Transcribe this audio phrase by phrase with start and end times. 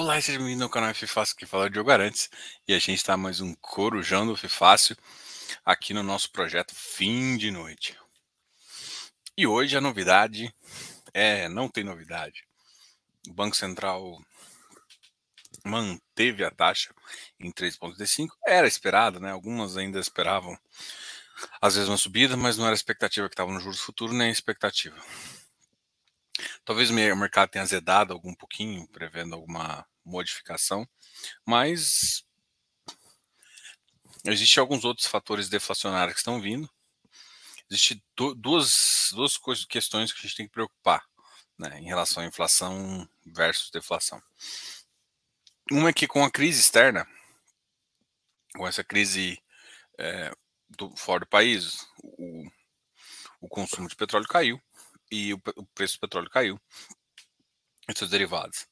[0.00, 2.30] Olá, seja bem-vindo ao canal Fifácil que fala de Diogo Arantes
[2.68, 4.96] e a gente está mais um Corujão do Fifácil
[5.64, 7.98] aqui no nosso projeto Fim de Noite.
[9.36, 10.54] E hoje a novidade
[11.12, 12.44] é, não tem novidade.
[13.28, 14.22] O Banco Central
[15.64, 16.94] manteve a taxa
[17.40, 19.32] em 3,35, era esperado, né?
[19.32, 20.56] Algumas ainda esperavam
[21.60, 24.28] às vezes uma subida, mas não era a expectativa que estava no juros futuro nem
[24.28, 24.96] a expectativa.
[26.64, 30.88] Talvez o mercado tenha azedado algum pouquinho, prevendo alguma modificação,
[31.44, 32.24] mas
[34.24, 36.68] existem alguns outros fatores deflacionários que estão vindo.
[37.70, 38.02] Existem
[38.36, 41.04] duas, duas questões que a gente tem que preocupar
[41.58, 44.22] né, em relação à inflação versus deflação.
[45.70, 47.06] Uma é que com a crise externa,
[48.54, 49.42] com essa crise
[49.98, 50.32] é,
[50.70, 52.48] do, fora do país, o,
[53.40, 54.58] o consumo de petróleo caiu
[55.10, 56.60] e o, o preço do petróleo caiu
[57.88, 58.66] e seus derivados.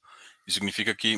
[0.47, 1.17] Isso significa que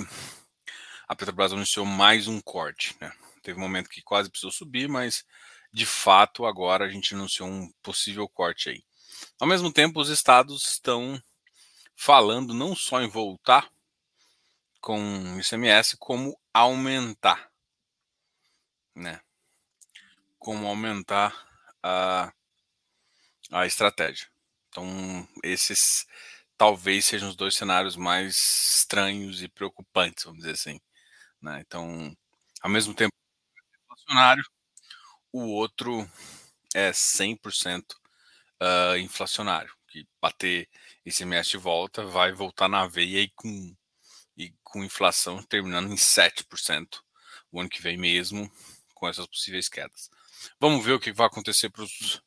[1.08, 2.96] a Petrobras anunciou mais um corte.
[3.00, 3.12] Né?
[3.42, 5.24] Teve um momento que quase precisou subir, mas
[5.72, 8.84] de fato agora a gente anunciou um possível corte aí.
[9.40, 11.20] Ao mesmo tempo, os estados estão
[11.96, 13.68] falando não só em voltar
[14.80, 17.50] com ICMS, como aumentar,
[18.94, 19.20] né?
[20.38, 21.34] Como aumentar
[21.82, 22.32] a,
[23.50, 24.28] a estratégia.
[24.78, 26.06] Então, esses
[26.56, 28.36] talvez sejam os dois cenários mais
[28.78, 30.80] estranhos e preocupantes, vamos dizer assim.
[31.42, 31.60] Né?
[31.66, 32.16] Então,
[32.62, 33.12] ao mesmo tempo,
[33.84, 34.44] inflacionário,
[35.32, 36.08] o outro
[36.74, 37.82] é 100%
[38.62, 40.68] uh, inflacionário, que bater
[41.04, 43.76] esse mês de volta vai voltar na veia e com,
[44.36, 47.00] e com inflação terminando em 7%
[47.50, 48.48] o ano que vem mesmo,
[48.94, 50.08] com essas possíveis quedas.
[50.60, 52.22] Vamos ver o que vai acontecer pros,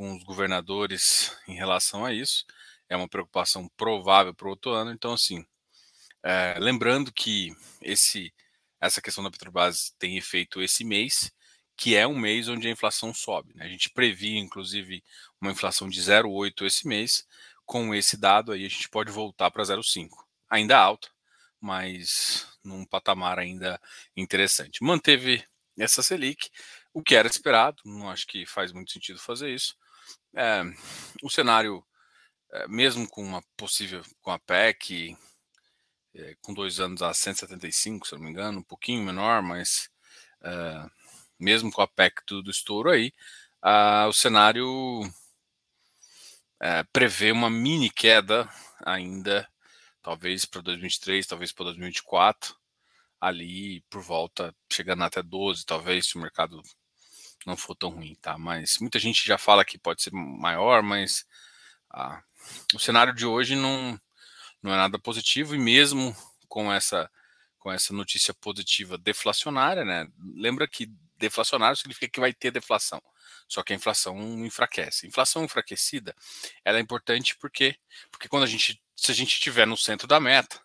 [0.00, 2.46] com os governadores em relação a isso.
[2.88, 4.92] É uma preocupação provável para o outro ano.
[4.92, 5.44] Então, assim,
[6.22, 8.32] é, lembrando que esse,
[8.80, 11.30] essa questão da Petrobras tem efeito esse mês,
[11.76, 13.52] que é um mês onde a inflação sobe.
[13.54, 13.66] Né?
[13.66, 15.04] A gente previa, inclusive,
[15.38, 17.26] uma inflação de 0,8 esse mês.
[17.66, 20.08] Com esse dado aí, a gente pode voltar para 0,5.
[20.48, 21.10] Ainda alta,
[21.60, 23.78] mas num patamar ainda
[24.16, 24.82] interessante.
[24.82, 25.44] Manteve
[25.78, 26.48] essa Selic,
[26.94, 29.78] o que era esperado, não acho que faz muito sentido fazer isso.
[30.34, 30.62] É,
[31.22, 31.84] o cenário,
[32.52, 35.16] é, mesmo com uma possível, com a PEC,
[36.14, 39.90] é, com dois anos a 175, se não me engano, um pouquinho menor, mas
[40.42, 40.86] é,
[41.38, 43.12] mesmo com a PEC do, do estouro aí,
[44.08, 45.02] o cenário
[46.60, 48.48] é, prevê uma mini queda
[48.84, 49.48] ainda,
[50.02, 52.56] talvez para 2023, talvez para 2024,
[53.20, 56.62] ali por volta, chegando até 12, talvez, se o mercado
[57.46, 58.36] não for tão ruim, tá?
[58.38, 61.24] Mas muita gente já fala que pode ser maior, mas
[61.90, 62.22] ah,
[62.74, 64.00] o cenário de hoje não,
[64.62, 66.14] não é nada positivo e mesmo
[66.48, 67.10] com essa
[67.58, 70.08] com essa notícia positiva deflacionária, né?
[70.34, 73.02] Lembra que deflacionário significa que vai ter deflação.
[73.46, 75.06] Só que a inflação enfraquece.
[75.06, 76.16] inflação enfraquecida,
[76.64, 77.76] ela é importante porque
[78.10, 80.60] porque quando a gente se a gente estiver no centro da meta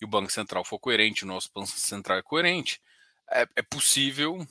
[0.00, 2.80] e o Banco Central for coerente, o nosso Banco Central é coerente,
[3.30, 4.44] é, é possível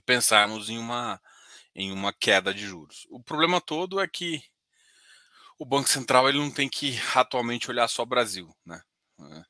[0.00, 1.20] pensarmos em uma
[1.74, 3.06] em uma queda de juros.
[3.10, 4.42] O problema todo é que
[5.58, 8.80] o Banco Central ele não tem que atualmente olhar só o Brasil, né?
[9.20, 9.42] É,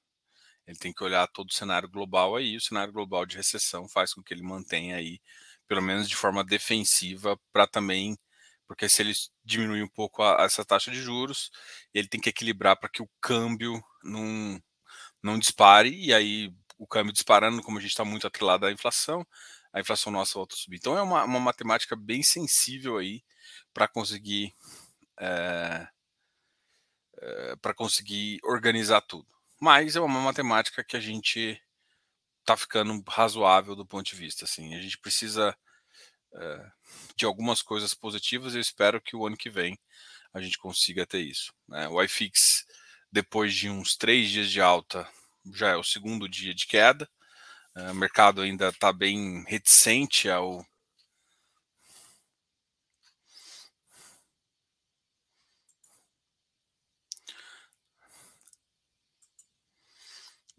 [0.66, 2.56] ele tem que olhar todo o cenário global aí.
[2.56, 5.20] O cenário global de recessão faz com que ele mantenha aí,
[5.68, 8.18] pelo menos de forma defensiva, para também,
[8.66, 9.12] porque se ele
[9.44, 11.50] diminuir um pouco a, essa taxa de juros,
[11.94, 14.60] ele tem que equilibrar para que o câmbio não,
[15.22, 19.26] não dispare, e aí o câmbio disparando, como a gente está muito atrelado à inflação,
[19.76, 20.78] a inflação nossa volta a subir.
[20.78, 23.22] Então é uma, uma matemática bem sensível aí
[23.74, 24.54] para conseguir
[25.20, 25.86] é,
[27.18, 29.28] eh, para conseguir organizar tudo.
[29.60, 31.60] Mas é uma matemática que a gente
[32.40, 34.46] está ficando razoável do ponto de vista.
[34.46, 35.54] Assim, a gente precisa
[36.32, 36.72] uh,
[37.14, 38.54] de algumas coisas positivas.
[38.54, 39.78] Eu espero que o ano que vem
[40.32, 41.52] a gente consiga ter isso.
[41.68, 41.88] Né?
[41.88, 42.66] O iFix,
[43.12, 45.08] depois de uns três dias de alta,
[45.54, 47.08] já é o segundo dia de queda.
[47.76, 50.66] Uh, o mercado ainda está bem reticente ao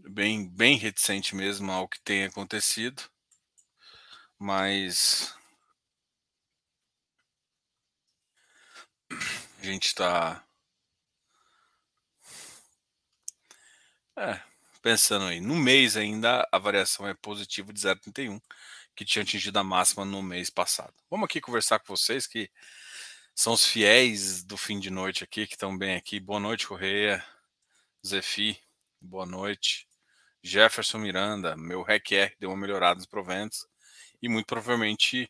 [0.07, 3.03] bem, bem reticente mesmo ao que tem acontecido,
[4.37, 5.35] mas
[9.59, 10.43] a gente está
[14.15, 14.46] é,
[14.87, 15.41] pensando aí.
[15.41, 18.41] No mês ainda a variação é positiva de 0,31,
[18.95, 20.93] que tinha atingido a máxima no mês passado.
[21.09, 22.49] Vamos aqui conversar com vocês que
[23.35, 26.21] são os fiéis do fim de noite aqui, que estão bem aqui.
[26.21, 27.21] Boa noite, Correia.
[28.05, 28.57] Zefi,
[29.01, 29.89] boa noite.
[30.41, 33.67] Jefferson Miranda, meu REC deu uma melhorada nos proventos
[34.21, 35.29] e muito provavelmente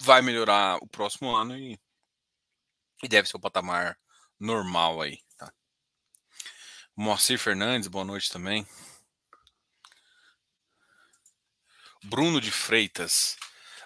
[0.00, 1.76] vai melhorar o próximo ano e,
[3.02, 3.98] e deve ser o patamar
[4.38, 5.18] normal aí.
[5.36, 5.52] Tá?
[6.94, 8.66] Moacir Fernandes, boa noite também.
[12.04, 13.36] Bruno de Freitas.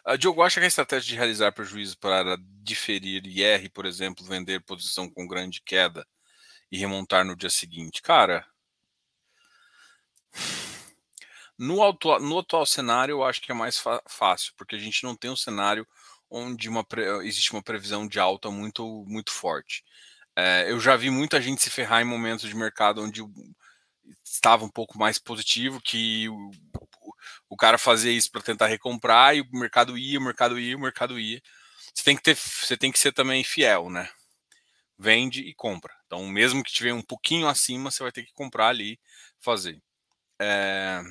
[0.05, 4.61] Uh, Diogo acha que a estratégia de realizar prejuízo para diferir IR, por exemplo, vender
[4.65, 6.05] posição com grande queda
[6.71, 8.03] e remontar no dia seguinte?
[8.03, 8.45] Cara,
[11.57, 15.15] no, atual, no atual cenário eu acho que é mais fácil, porque a gente não
[15.15, 15.87] tem um cenário
[16.29, 16.85] onde uma
[17.23, 19.85] existe uma previsão de alta muito, muito forte.
[20.37, 23.23] É, eu já vi muita gente se ferrar em momentos de mercado onde
[24.23, 26.51] estava um pouco mais positivo, que o,
[27.49, 30.81] o cara fazia isso para tentar recomprar e o mercado ia, o mercado ia, o
[30.81, 31.41] mercado ia.
[31.95, 34.11] Você tem que ter, você tem que ser também fiel, né?
[34.99, 35.95] Vende e compra.
[36.07, 38.99] Então, mesmo que tiver um pouquinho acima, você vai ter que comprar ali,
[39.41, 39.81] fazer.
[40.39, 41.03] É,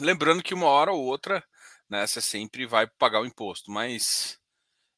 [0.00, 1.44] lembrando que uma hora ou outra,
[1.88, 4.38] né, você sempre vai pagar o imposto, mas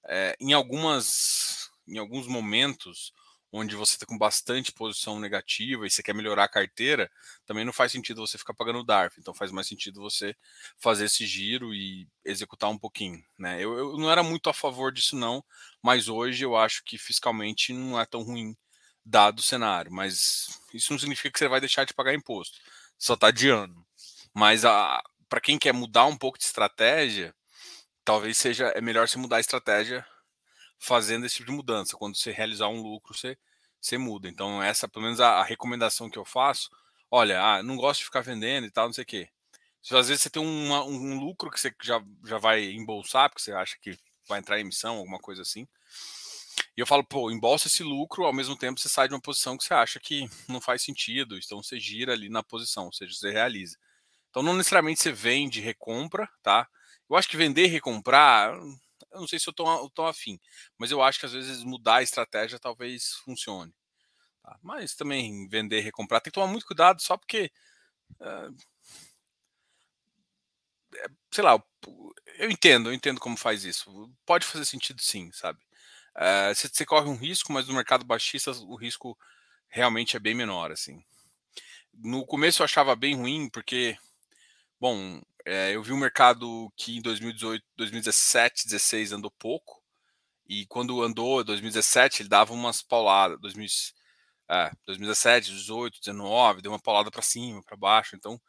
[0.07, 3.13] é, em algumas, em alguns momentos,
[3.53, 7.11] onde você está com bastante posição negativa e você quer melhorar a carteira,
[7.47, 9.19] também não faz sentido você ficar pagando o DARF.
[9.19, 10.37] Então faz mais sentido você
[10.79, 13.23] fazer esse giro e executar um pouquinho.
[13.39, 13.63] Né?
[13.63, 15.43] Eu, eu não era muito a favor disso, não,
[15.83, 18.57] mas hoje eu acho que fiscalmente não é tão ruim
[19.05, 19.91] dado o cenário.
[19.91, 22.59] Mas isso não significa que você vai deixar de pagar imposto.
[22.99, 23.85] Só está adiando.
[24.35, 24.63] Mas
[25.29, 27.35] para quem quer mudar um pouco de estratégia,
[28.05, 30.07] talvez seja é melhor você mudar a estratégia
[30.79, 31.97] fazendo esse tipo de mudança.
[31.97, 33.37] Quando você realizar um lucro, você,
[33.81, 34.29] você muda.
[34.29, 36.71] Então, essa, pelo menos, a, a recomendação que eu faço.
[37.11, 39.29] Olha, ah, não gosto de ficar vendendo e tal, não sei o quê.
[39.83, 43.43] Se às vezes você tem uma, um lucro que você já, já vai embolsar, porque
[43.43, 43.99] você acha que
[44.29, 45.67] vai entrar em emissão, alguma coisa assim.
[46.77, 49.57] E eu falo, pô, embolsa esse lucro, ao mesmo tempo você sai de uma posição
[49.57, 51.39] que você acha que não faz sentido.
[51.39, 53.77] Então você gira ali na posição, ou seja, você realiza.
[54.31, 56.69] Então não necessariamente você vende recompra, tá?
[57.09, 58.53] Eu acho que vender e recomprar
[59.13, 60.39] eu não sei se eu tô, tô afim,
[60.77, 63.75] mas eu acho que às vezes mudar a estratégia talvez funcione.
[64.43, 64.59] Tá?
[64.63, 67.51] Mas também vender, recomprar, tem que tomar muito cuidado só porque.
[68.21, 68.57] Uh,
[71.31, 71.63] sei lá,
[72.39, 74.11] eu entendo, eu entendo como faz isso.
[74.25, 75.59] Pode fazer sentido sim, sabe?
[76.17, 79.17] Uh, você, você corre um risco, mas no mercado baixista o risco
[79.69, 81.03] realmente é bem menor, assim.
[81.93, 83.97] No começo eu achava bem ruim, porque,
[84.81, 89.83] bom, é, eu vi um mercado que em 2018, 2017, 2016 andou pouco.
[90.47, 93.41] E quando andou, 2017, ele dava umas pauladas.
[93.41, 93.67] 2000,
[94.51, 98.15] é, 2017, 18, 19, deu uma paulada para cima, para baixo.
[98.15, 98.41] Então,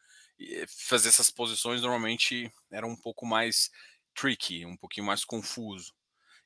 [0.87, 3.69] fazer essas posições normalmente era um pouco mais
[4.13, 5.93] tricky, um pouquinho mais confuso.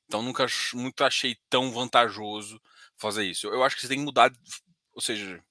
[0.05, 2.61] Então, nunca nunca achei tão vantajoso
[2.97, 3.47] fazer isso.
[3.47, 4.31] Eu acho que você tem que mudar,
[4.93, 5.43] ou seja,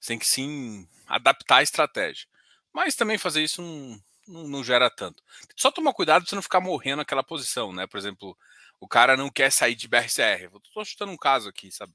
[0.00, 2.28] você tem que sim adaptar a estratégia.
[2.72, 5.22] Mas também fazer isso não, não, não, gera tanto.
[5.56, 7.86] Só tomar cuidado para você não ficar morrendo naquela posição, né?
[7.86, 8.36] Por exemplo,
[8.80, 10.50] o cara não quer sair de BRCR.
[10.64, 11.92] Estou chutando um caso aqui, sabe?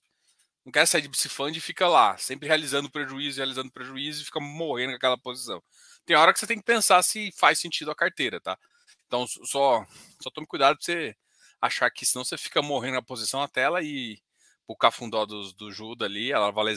[0.66, 4.40] Não quer sair de Bcifund e fica lá, sempre realizando prejuízo, realizando prejuízo e fica
[4.40, 5.64] morrendo naquela posição.
[6.06, 8.58] Tem hora que você tem que pensar se faz sentido a carteira, tá?
[9.08, 9.86] Então, só,
[10.22, 11.16] só tome cuidado para você
[11.62, 14.20] achar que senão você fica morrendo na posição até ela e
[14.68, 16.76] o cafundó do, do Juda ali, ela vale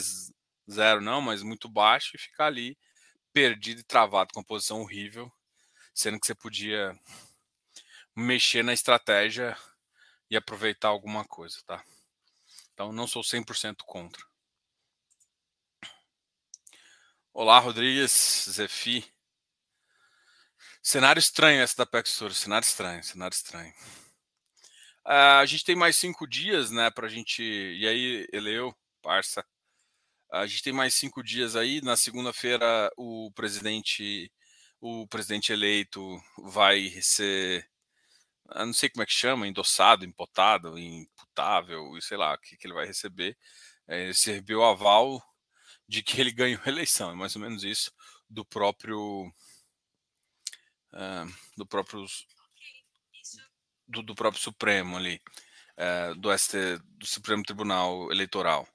[0.69, 2.77] zero não, mas muito baixo e ficar ali
[3.31, 5.31] perdido e travado com uma posição horrível
[5.93, 6.97] sendo que você podia
[8.15, 9.57] mexer na estratégia
[10.29, 11.83] e aproveitar alguma coisa, tá?
[12.73, 14.23] Então não sou 100% contra.
[17.33, 19.05] Olá, Rodrigues, Zefi.
[20.81, 23.73] Cenário estranho essa da Pextur, cenário estranho, cenário estranho.
[25.05, 27.41] Uh, a gente tem mais cinco dias, né, pra gente.
[27.41, 29.45] E aí, Eleu, parça.
[30.31, 31.81] A gente tem mais cinco dias aí.
[31.81, 34.31] Na segunda-feira, o presidente
[34.85, 37.65] o presidente eleito vai ser,
[38.53, 42.73] não sei como é que chama, endossado, impotado, imputável, sei lá o que, que ele
[42.73, 43.37] vai receber.
[43.87, 45.23] É, recebeu o aval
[45.87, 47.93] de que ele ganhou a eleição, é mais ou menos isso,
[48.29, 49.25] do próprio.
[50.91, 52.05] Uh, do próprio.
[53.87, 55.21] Do, do, próprio Supremo ali,
[55.77, 58.67] uh, do, ST, do Supremo Tribunal Eleitoral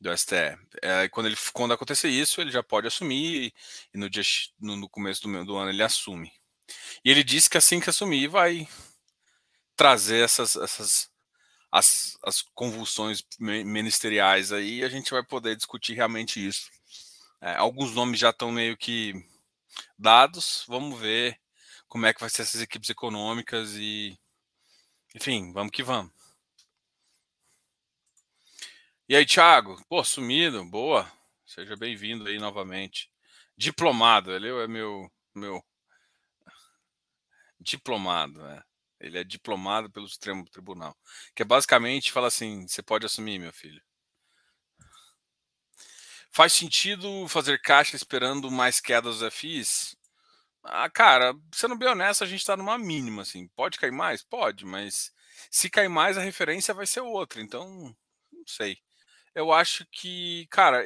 [0.00, 0.58] do STE.
[0.82, 3.52] É, quando, ele, quando acontecer isso, ele já pode assumir
[3.94, 4.22] e no, dia,
[4.60, 6.32] no, começo do, do, ano ele assume.
[7.04, 8.68] E ele disse que assim que assumir vai
[9.76, 11.10] trazer essas, essas
[11.70, 16.70] as, as convulsões ministeriais aí e a gente vai poder discutir realmente isso.
[17.40, 19.14] É, alguns nomes já estão meio que
[19.98, 21.38] dados, vamos ver
[21.88, 24.18] como é que vai ser essas equipes econômicas e
[25.14, 26.15] enfim, vamos que vamos.
[29.08, 29.80] E aí, Thiago?
[29.88, 31.10] Pô, sumido, boa.
[31.44, 33.10] Seja bem-vindo aí novamente.
[33.56, 35.62] Diplomado, ele é meu meu
[37.60, 38.62] diplomado, né?
[39.00, 40.96] Ele é diplomado pelo Supremo Tribunal,
[41.34, 43.82] que é basicamente fala assim: você pode assumir, meu filho.
[46.30, 49.96] Faz sentido fazer caixa esperando mais quedas dos FIs?
[50.64, 53.48] Ah, cara, sendo bem honesto, a gente está numa mínima, assim.
[53.56, 54.22] Pode cair mais?
[54.22, 55.12] Pode, mas
[55.50, 57.40] se cair mais, a referência vai ser outra.
[57.42, 57.94] Então,
[58.32, 58.78] não sei.
[59.36, 60.82] Eu acho que, cara,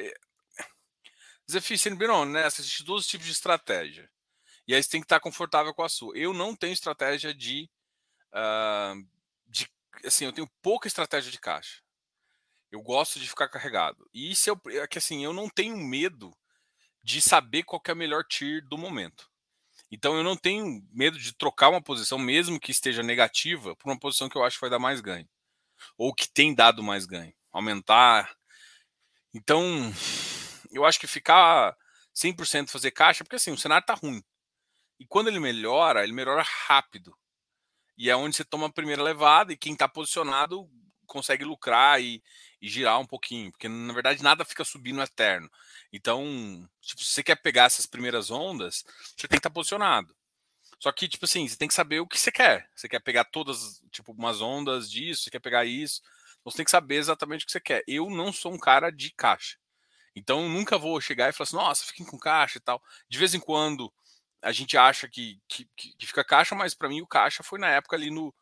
[1.49, 4.11] Zé sendo bem honesto, existem dois tipos de estratégia.
[4.67, 6.17] E aí você tem que estar confortável com a sua.
[6.17, 7.69] Eu não tenho estratégia de,
[8.33, 9.07] uh,
[9.47, 9.71] de
[10.05, 11.81] assim, eu tenho pouca estratégia de caixa.
[12.69, 14.05] Eu gosto de ficar carregado.
[14.13, 16.35] E isso é, é que assim, eu não tenho medo
[17.01, 19.31] de saber qual é a melhor tier do momento.
[19.89, 23.99] Então eu não tenho medo de trocar uma posição, mesmo que esteja negativa, por uma
[23.99, 25.29] posição que eu acho que vai dar mais ganho.
[25.97, 27.33] Ou que tem dado mais ganho.
[27.51, 28.40] Aumentar.
[29.33, 29.91] Então,
[30.71, 31.75] eu acho que ficar
[32.13, 34.23] 100% fazer caixa, porque assim, o cenário tá ruim.
[34.99, 37.15] E quando ele melhora, ele melhora rápido.
[37.97, 40.69] E é onde você toma a primeira levada e quem está posicionado
[41.05, 42.23] consegue lucrar e,
[42.61, 45.49] e, girar um pouquinho, porque na verdade nada fica subindo eterno.
[45.91, 48.85] Então, tipo, se você quer pegar essas primeiras ondas,
[49.15, 50.15] você tem que estar tá posicionado.
[50.79, 52.67] Só que, tipo assim, você tem que saber o que você quer.
[52.75, 56.01] Você quer pegar todas, tipo, umas ondas disso, você quer pegar isso.
[56.41, 57.83] Então, você tem que saber exatamente o que você quer.
[57.87, 59.57] Eu não sou um cara de caixa.
[60.15, 62.81] Então, eu nunca vou chegar e falar assim, nossa, fiquem com caixa e tal.
[63.07, 63.91] De vez em quando,
[64.41, 67.69] a gente acha que, que, que fica caixa, mas para mim o caixa foi na
[67.69, 68.33] época ali no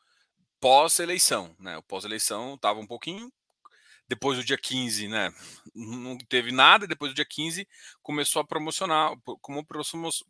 [0.59, 1.77] pós-eleição, né?
[1.77, 3.31] O pós-eleição estava um pouquinho.
[4.07, 5.31] Depois do dia 15, né?
[5.75, 7.67] Não teve nada, depois do dia 15
[8.01, 9.63] começou a promocionar, como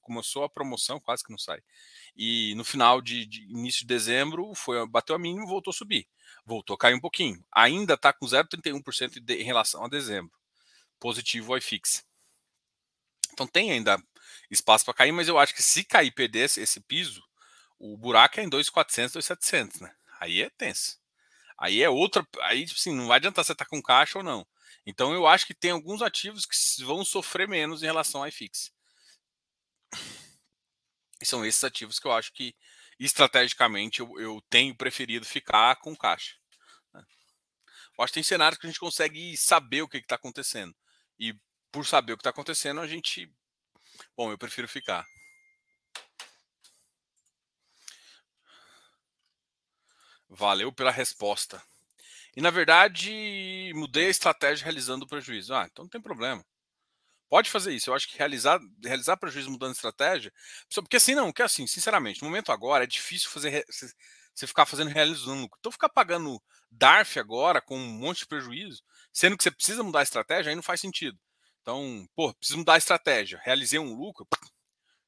[0.02, 1.62] começou a promoção, quase que não sai.
[2.14, 6.06] E no final de, de início de dezembro foi bateu a mínimo, voltou a subir.
[6.50, 7.46] Voltou a cair um pouquinho.
[7.52, 10.36] Ainda está com 0,31% em relação a dezembro.
[11.00, 12.04] Positivo o iFix.
[13.32, 14.02] Então tem ainda
[14.50, 17.24] espaço para cair, mas eu acho que se cair perder esse, esse piso,
[17.78, 19.96] o buraco é em 2.400, 2.700, né?
[20.20, 20.98] Aí é tenso.
[21.56, 22.28] Aí é outra.
[22.42, 24.44] Aí, tipo assim, não vai adiantar você estar tá com caixa ou não.
[24.88, 28.72] Então eu acho que tem alguns ativos que vão sofrer menos em relação ao iFix.
[31.22, 32.56] E são esses ativos que eu acho que
[33.00, 36.39] estrategicamente eu, eu tenho preferido ficar com caixa.
[38.00, 40.76] Acho que tem cenários que a gente consegue saber o que está acontecendo.
[41.20, 41.36] E
[41.72, 43.32] por saber o que está acontecendo, a gente
[44.16, 45.06] Bom, eu prefiro ficar.
[50.30, 51.62] Valeu pela resposta.
[52.36, 55.54] E na verdade, mudei a estratégia realizando o prejuízo.
[55.54, 56.46] Ah, então não tem problema.
[57.30, 57.90] Pode fazer isso.
[57.90, 60.34] Eu acho que realizar, realizar prejuízo mudando estratégia.
[60.74, 63.66] Porque assim, não, que assim, sinceramente, no momento agora é difícil fazer
[64.34, 65.58] você ficar fazendo realizando lucro.
[65.60, 70.00] Então ficar pagando DARF agora com um monte de prejuízo, sendo que você precisa mudar
[70.00, 71.18] a estratégia, aí não faz sentido.
[71.62, 73.42] Então, pô, preciso mudar a estratégia.
[73.44, 74.28] Realizei um lucro,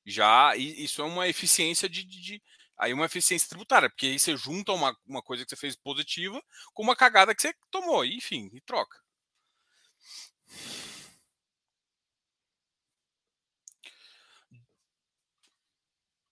[0.06, 2.44] já isso é uma eficiência de, de, de,
[2.78, 6.42] aí uma eficiência tributária, porque aí você junta uma, uma coisa que você fez positiva
[6.74, 9.00] com uma cagada que você tomou, e, enfim, e troca.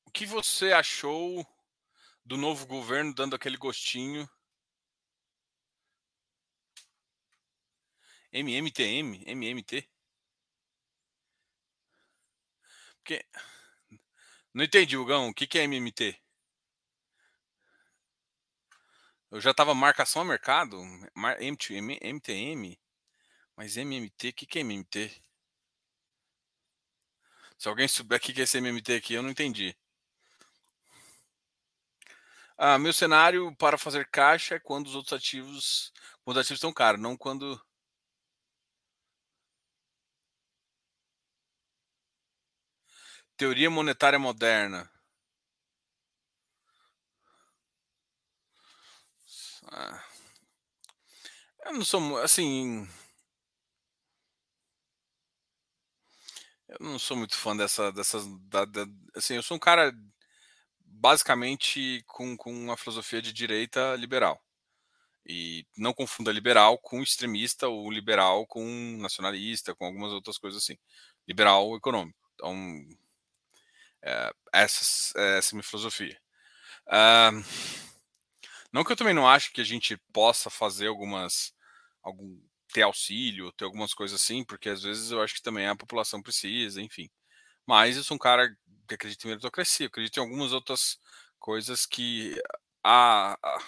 [0.06, 1.46] O que você achou
[2.26, 4.30] do novo governo dando aquele gostinho?
[8.32, 9.24] MMTM?
[9.26, 9.88] MMT?
[13.04, 13.26] Que...
[14.54, 15.30] Não entendi, Hugão.
[15.30, 16.20] O que, que é MMT?
[19.32, 20.78] Eu já estava marcação a mercado,
[21.40, 22.80] MTM,
[23.56, 25.24] mas MMT, o que, que é MMT?
[27.58, 29.76] Se alguém souber o que é esse MMT aqui, eu não entendi.
[32.58, 35.94] Ah, meu cenário para fazer caixa é quando os outros ativos,
[36.24, 37.60] quando os ativos estão caros, não quando
[43.40, 44.92] Teoria monetária moderna.
[49.72, 50.04] Ah,
[51.66, 52.86] eu não sou assim.
[56.68, 58.26] Eu não sou muito fã dessa, dessas.
[58.50, 59.94] Da, da, assim, eu sou um cara
[60.82, 64.44] basicamente com, com uma filosofia de direita liberal.
[65.26, 68.66] E não confunda liberal com extremista ou liberal com
[69.00, 70.78] nacionalista, com algumas outras coisas assim.
[71.28, 72.20] Liberal econômico.
[72.36, 72.54] Então,
[74.54, 76.20] essa, essa é a minha filosofia.
[76.88, 77.44] Uh,
[78.72, 81.54] não que eu também não acho que a gente possa fazer algumas.
[82.02, 82.40] Algum,
[82.74, 86.22] ter auxílio, ter algumas coisas assim, porque às vezes eu acho que também a população
[86.22, 87.10] precisa, enfim.
[87.66, 88.50] Mas eu sou um cara
[88.88, 91.00] que acredita em meritocracia, acredito em algumas outras
[91.40, 92.40] coisas que
[92.84, 93.64] a, a,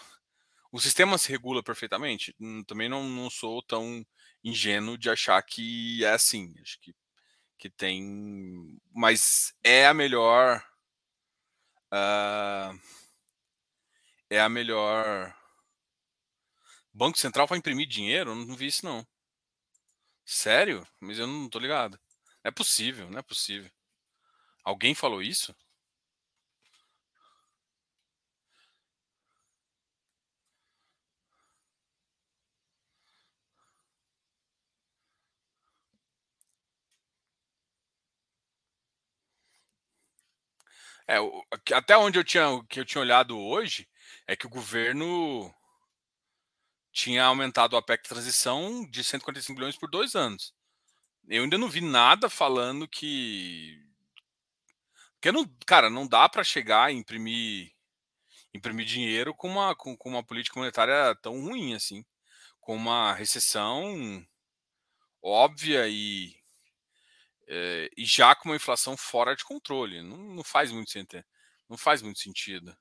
[0.72, 2.36] o sistema se regula perfeitamente.
[2.40, 4.06] Hum, também não, não sou tão
[4.44, 6.54] ingênuo de achar que é assim.
[6.62, 6.94] Acho que
[7.62, 10.66] que tem, mas é a melhor,
[11.94, 12.76] uh,
[14.32, 15.32] é a melhor
[16.92, 18.32] Banco Central para imprimir dinheiro?
[18.32, 19.06] Eu não vi isso não.
[20.26, 20.88] Sério?
[21.00, 22.00] Mas eu não tô ligado.
[22.44, 23.70] É possível, não é possível.
[24.64, 25.56] Alguém falou isso?
[41.12, 41.18] É,
[41.76, 43.86] até onde eu tinha, que eu tinha olhado hoje,
[44.26, 45.54] é que o governo
[46.90, 50.54] tinha aumentado o APEC transição de 145 bilhões por dois anos.
[51.28, 53.78] Eu ainda não vi nada falando que.
[55.16, 57.74] Porque não, cara, não dá para chegar e imprimir,
[58.54, 62.06] imprimir dinheiro com uma, com, com uma política monetária tão ruim assim.
[62.62, 64.26] Com uma recessão
[65.22, 66.41] óbvia e,
[67.54, 70.02] é, e já com uma inflação fora de controle.
[70.02, 71.26] Não, não faz muito sentido.
[71.70, 72.76] Não faz muito sentido.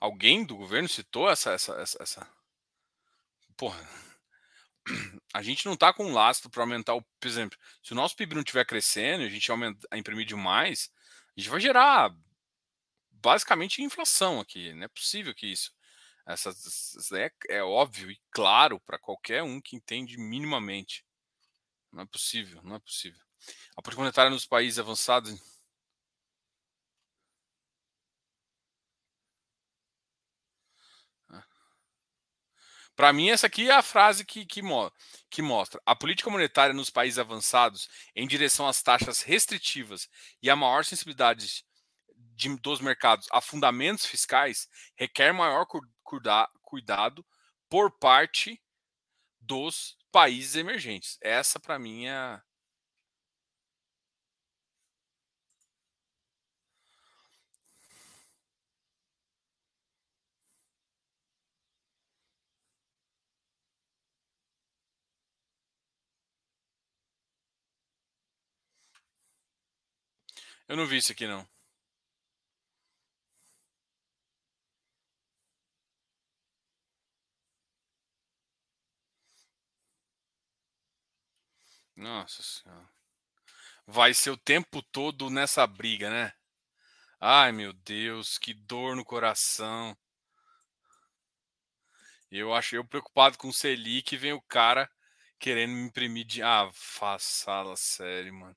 [0.00, 2.28] Alguém do governo citou essa, essa, essa, essa...
[3.56, 3.78] Porra,
[5.34, 8.34] a gente não está com lastro para aumentar o, por exemplo, se o nosso PIB
[8.34, 10.90] não estiver crescendo, a gente aumenta, imprimir demais,
[11.36, 12.14] a gente vai gerar
[13.22, 14.72] basicamente inflação aqui.
[14.74, 15.72] Não é possível que isso.
[16.26, 16.50] Essa,
[17.16, 21.04] é, é óbvio e claro para qualquer um que entende minimamente.
[21.92, 23.20] Não é possível, não é possível.
[23.76, 25.40] A política monetária nos países avançados
[33.00, 34.60] Para mim, essa aqui é a frase que, que,
[35.30, 35.80] que, mostra.
[35.86, 40.06] A política monetária nos países avançados em direção às taxas restritivas
[40.42, 41.64] e a maior sensibilidade
[42.40, 45.66] de, dos mercados a fundamentos fiscais requer maior
[46.02, 47.24] cuida, cuidado
[47.68, 48.60] por parte
[49.40, 51.18] dos países emergentes.
[51.20, 52.40] Essa, para mim, é
[70.68, 71.44] Eu não vi isso aqui, não.
[82.00, 82.88] Nossa senhora.
[83.86, 86.32] Vai ser o tempo todo nessa briga, né?
[87.20, 89.94] Ai, meu Deus, que dor no coração.
[92.30, 94.90] Eu acho eu preocupado com o Selic, vem o cara
[95.38, 96.42] querendo me imprimir de.
[96.42, 98.56] Ah, façala sério, mano.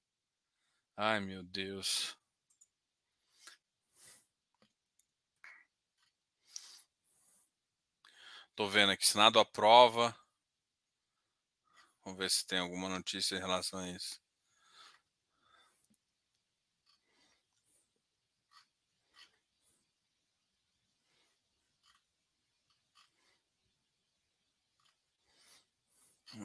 [0.95, 2.17] Ai, meu Deus.
[8.55, 10.15] Tô vendo aqui, Senado aprova.
[12.05, 14.17] Vamos ver se tem alguma notícia em relação a isso.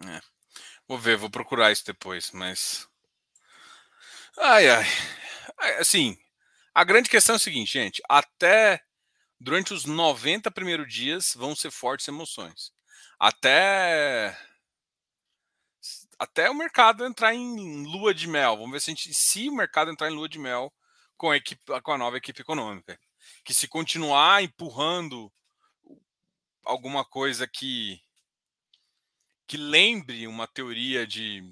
[0.09, 0.21] É.
[0.89, 2.89] Vou ver, vou procurar isso depois, mas
[4.37, 4.85] Ai, ai.
[5.81, 6.17] Assim,
[6.75, 8.03] a grande questão é o seguinte, gente.
[8.09, 8.81] Até
[9.41, 12.73] durante os 90 primeiros dias vão ser fortes emoções.
[13.21, 14.37] Até
[16.19, 18.57] até o mercado entrar em lua de mel.
[18.57, 20.73] Vamos ver se, gente, se o mercado entrar em lua de mel
[21.17, 22.99] com a, equipe, com a nova equipe econômica.
[23.45, 25.33] Que se continuar empurrando
[26.65, 28.01] alguma coisa que
[29.47, 31.43] que lembre uma teoria de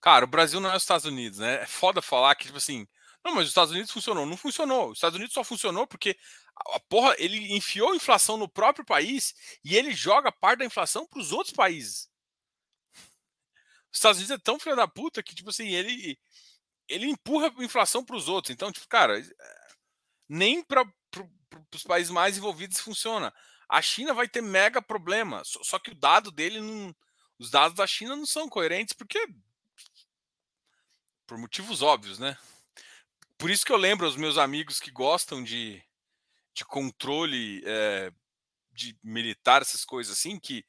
[0.00, 1.62] Cara, o Brasil não é os Estados Unidos, né?
[1.62, 2.86] É foda falar que, tipo assim,
[3.24, 4.26] não, mas os Estados Unidos funcionou.
[4.26, 4.90] Não funcionou.
[4.90, 6.14] Os Estados Unidos só funcionou porque
[6.74, 11.06] a porra, ele enfiou a inflação no próprio país e ele joga parte da inflação
[11.06, 12.08] para os outros países.
[13.94, 16.18] Os Estados Unidos é tão filho da puta que, tipo assim, ele,
[16.88, 18.52] ele empurra a inflação para os outros.
[18.52, 19.24] Então, tipo, cara,
[20.28, 21.30] nem para pro,
[21.72, 23.32] os países mais envolvidos funciona.
[23.68, 25.44] A China vai ter mega problema.
[25.44, 26.94] Só, só que o dado dele não.
[27.38, 29.28] Os dados da China não são coerentes, porque
[31.24, 32.36] por motivos óbvios, né?
[33.38, 35.80] Por isso que eu lembro aos meus amigos que gostam de,
[36.52, 38.12] de controle é,
[38.72, 40.64] de militar, essas coisas assim, que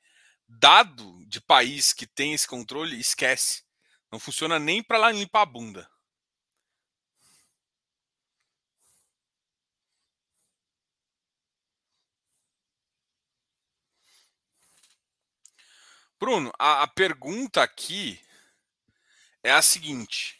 [0.59, 3.63] dado de país que tem esse controle, esquece.
[4.11, 5.89] Não funciona nem para lá limpar a bunda.
[16.19, 18.19] Bruno, a, a pergunta aqui
[19.43, 20.39] é a seguinte: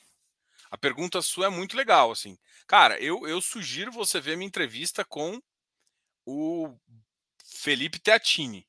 [0.72, 2.38] a pergunta sua é muito legal, assim.
[2.68, 5.40] Cara, eu, eu sugiro você ver minha entrevista com
[6.26, 6.76] o
[7.46, 8.68] Felipe Teatini.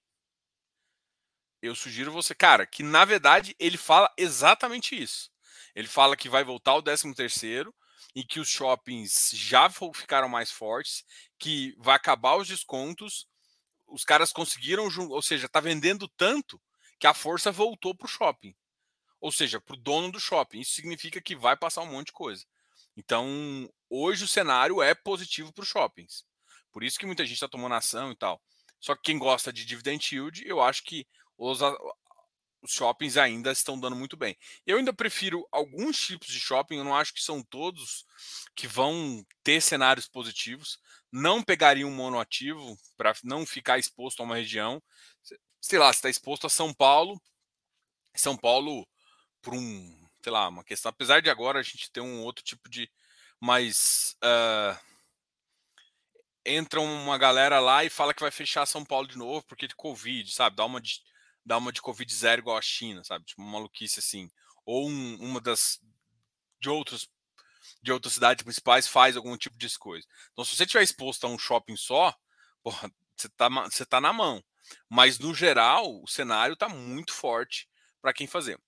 [1.67, 5.31] Eu sugiro você, cara, que na verdade ele fala exatamente isso.
[5.75, 7.75] Ele fala que vai voltar o 13 terceiro
[8.15, 11.05] e que os shoppings já ficaram mais fortes,
[11.39, 13.27] que vai acabar os descontos,
[13.87, 16.61] os caras conseguiram, ou seja, tá vendendo tanto
[16.99, 18.55] que a força voltou para o shopping.
[19.21, 20.61] Ou seja, para o dono do shopping.
[20.61, 22.45] Isso significa que vai passar um monte de coisa.
[22.97, 26.25] Então, hoje o cenário é positivo para os shoppings.
[26.73, 28.41] Por isso que muita gente está tomando ação e tal.
[28.81, 31.07] Só que quem gosta de dividend yield, eu acho que
[31.39, 31.61] os,
[32.63, 34.37] os shoppings ainda estão dando muito bem.
[34.67, 38.05] Eu ainda prefiro alguns tipos de shopping, eu não acho que são todos
[38.55, 40.79] que vão ter cenários positivos.
[41.13, 44.83] Não pegaria um monoativo para não ficar exposto a uma região.
[45.61, 47.21] Sei lá, se está exposto a São Paulo,
[48.15, 48.87] São Paulo
[49.41, 50.91] por um, sei lá, uma questão.
[50.91, 52.91] Apesar de agora a gente ter um outro tipo de.
[53.41, 54.17] Mas.
[54.23, 54.97] Uh,
[56.47, 59.75] entra uma galera lá e fala que vai fechar São Paulo de novo porque de
[59.75, 60.55] Covid, sabe?
[60.55, 61.01] Dá uma de,
[61.47, 63.25] dá uma de Covid zero igual a China, sabe?
[63.25, 64.31] Tipo, uma maluquice assim.
[64.65, 65.81] Ou um, uma das.
[66.61, 67.09] de outros
[67.83, 70.07] de outras cidades principais faz algum tipo de coisa.
[70.33, 72.15] Então, se você estiver exposto a um shopping só,
[72.63, 74.45] porra, você está você tá na mão.
[74.89, 77.69] Mas, no geral, o cenário está muito forte
[78.01, 78.61] para quem fazer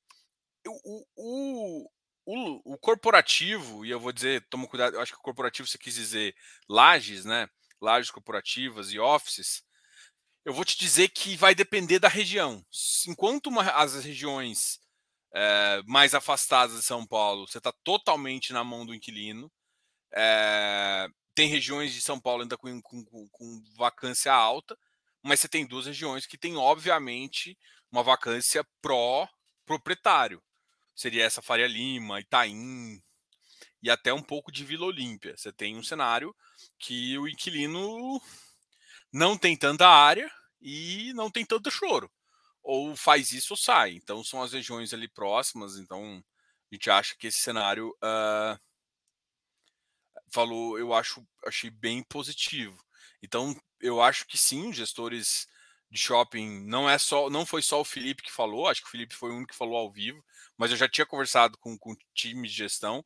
[0.69, 1.91] o, o,
[2.27, 5.79] o, o, corporativo, e eu vou dizer, toma cuidado, eu acho que o corporativo você
[5.79, 6.35] quis dizer
[6.69, 7.49] lajes, né?
[7.81, 9.63] Lajes corporativas e offices.
[10.45, 12.65] Eu vou te dizer que vai depender da região.
[13.07, 14.81] Enquanto uma, as regiões
[15.35, 19.51] é, mais afastadas de São Paulo, você está totalmente na mão do inquilino.
[20.13, 24.77] É, tem regiões de São Paulo ainda com, com, com, vacância alta,
[25.23, 27.59] mas você tem duas regiões que têm, obviamente,
[27.91, 30.43] uma vacância pró-proprietário
[30.99, 33.01] seria essa Faria Lima, Itaim
[33.81, 35.37] e até um pouco de Vila Olímpia.
[35.37, 36.35] Você tem um cenário
[36.77, 38.21] que o inquilino
[39.13, 42.11] não tem tanta área e não tem tanto choro.
[42.63, 43.93] Ou faz isso ou sai.
[43.93, 45.77] Então são as regiões ali próximas.
[45.77, 46.23] Então
[46.71, 48.59] a gente acha que esse cenário uh,
[50.31, 52.77] falou, eu acho, achei bem positivo.
[53.23, 55.47] Então eu acho que sim, gestores
[55.91, 58.91] de shopping não é só, não foi só o Felipe que falou, acho que o
[58.91, 60.23] Felipe foi o único que falou ao vivo,
[60.57, 63.05] mas eu já tinha conversado com, o time de gestão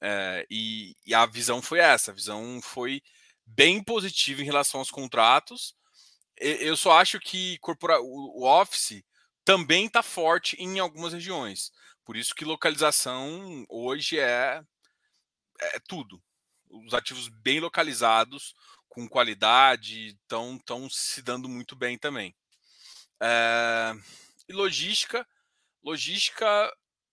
[0.00, 3.02] é, e, e, a visão foi essa, a visão foi
[3.46, 5.74] bem positiva em relação aos contratos.
[6.36, 9.04] Eu só acho que corpora, o, Office
[9.44, 11.70] também está forte em algumas regiões,
[12.04, 14.62] por isso que localização hoje é,
[15.60, 16.20] é tudo.
[16.68, 18.54] Os ativos bem localizados,
[18.88, 22.34] com qualidade, estão se dando muito bem também.
[23.20, 23.94] É,
[24.48, 25.26] e logística,
[25.82, 26.72] logística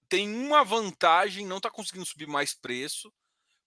[0.10, 3.14] tem uma vantagem, não está conseguindo subir mais preço,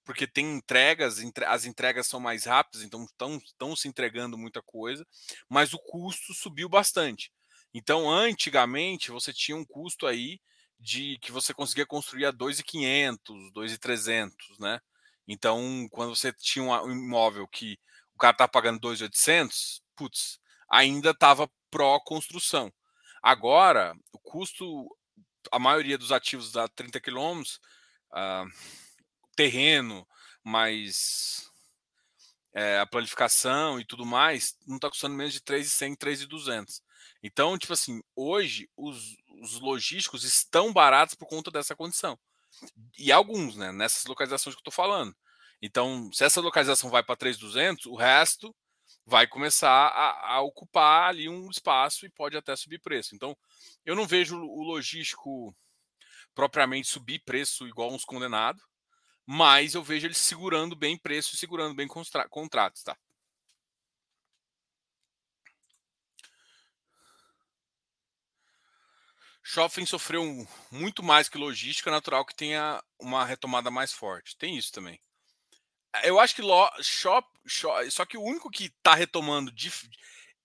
[0.04, 5.06] porque tem entregas, as entregas são mais rápidas, então estão se entregando muita coisa,
[5.48, 7.32] mas o custo subiu bastante.
[7.72, 10.38] Então, antigamente, você tinha um custo aí
[10.78, 13.18] de que você conseguia construir a 2.500,
[13.52, 14.80] 2.300, né?
[15.26, 17.78] Então, quando você tinha um imóvel que
[18.14, 20.38] o cara tá pagando 2.800, putz,
[20.70, 22.72] ainda estava pró-construção.
[23.22, 24.86] Agora, o custo,
[25.50, 27.58] a maioria dos ativos da 30 quilômetros,
[28.12, 28.46] uh,
[29.34, 30.06] terreno,
[30.42, 31.50] mais
[32.54, 36.80] é, a planificação e tudo mais, não está custando menos de 3.100, 3.200.
[37.22, 42.18] Então, tipo assim, hoje os, os logísticos estão baratos por conta dessa condição.
[42.98, 45.14] E alguns, né, nessas localizações que eu estou falando.
[45.60, 48.54] Então, se essa localização vai para 3,200, o resto
[49.06, 53.14] vai começar a, a, ocupar ali um espaço e pode até subir preço.
[53.14, 53.36] Então,
[53.84, 55.54] eu não vejo o logístico
[56.34, 58.62] propriamente subir preço igual uns condenados,
[59.26, 62.96] mas eu vejo ele segurando bem preço segurando bem contratos, tá?
[69.46, 70.24] Shopping sofreu
[70.70, 74.36] muito mais que logística, natural que tenha uma retomada mais forte.
[74.38, 74.98] Tem isso também.
[76.02, 79.70] Eu acho que lo, shop, shop, só que o único que está retomando de,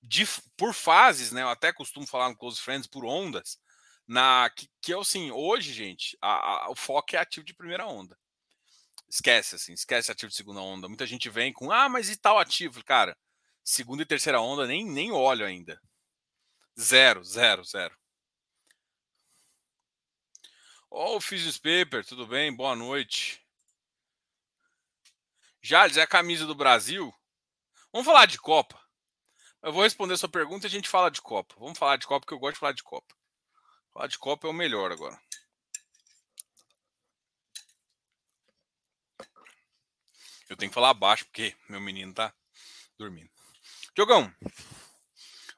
[0.03, 1.41] de, por fases, né?
[1.41, 3.57] Eu até costumo falar no Close Friends por ondas,
[4.05, 7.87] na que, que é assim, hoje, gente, a, a, o foco é ativo de primeira
[7.87, 8.17] onda.
[9.09, 10.87] Esquece, assim, esquece ativo de segunda onda.
[10.87, 12.83] Muita gente vem com, ah, mas e tal ativo?
[12.83, 13.17] Cara,
[13.63, 15.81] segunda e terceira onda nem, nem olho ainda.
[16.79, 17.97] Zero, zero, zero.
[20.91, 22.55] Ô, oh, Paper, tudo bem?
[22.55, 23.43] Boa noite.
[25.61, 27.13] Jales, é a camisa do Brasil?
[27.91, 28.79] Vamos falar de Copa.
[29.61, 31.55] Eu vou responder a sua pergunta e a gente fala de Copa.
[31.59, 33.13] Vamos falar de Copa, porque eu gosto de falar de Copa.
[33.91, 35.19] Falar de Copa é o melhor agora.
[40.49, 42.33] Eu tenho que falar baixo porque meu menino tá
[42.97, 43.29] dormindo.
[43.95, 44.33] Diogão,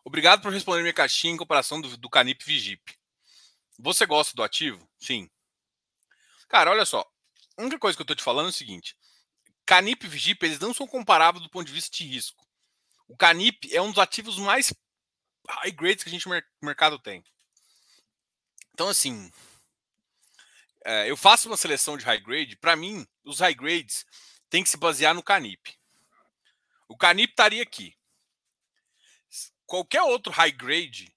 [0.03, 2.99] obrigado por responder minha caixinha em comparação do, do Canip Vigip.
[3.79, 4.85] Você gosta do ativo?
[4.99, 5.29] Sim.
[6.49, 7.09] Cara, olha só.
[7.57, 8.97] A única coisa que eu tô te falando é o seguinte:
[9.65, 12.45] Canip e Vigip, eles não são comparáveis do ponto de vista de risco.
[13.07, 14.73] O Canip é um dos ativos mais
[15.47, 17.23] high grades que a gente no mercado tem.
[18.73, 19.31] Então, assim,
[20.83, 22.55] é, eu faço uma seleção de high grade.
[22.57, 24.05] Para mim, os high grades
[24.51, 25.79] têm que se basear no Canip.
[26.87, 27.97] O Canip estaria aqui.
[29.65, 31.15] Qualquer outro high grade,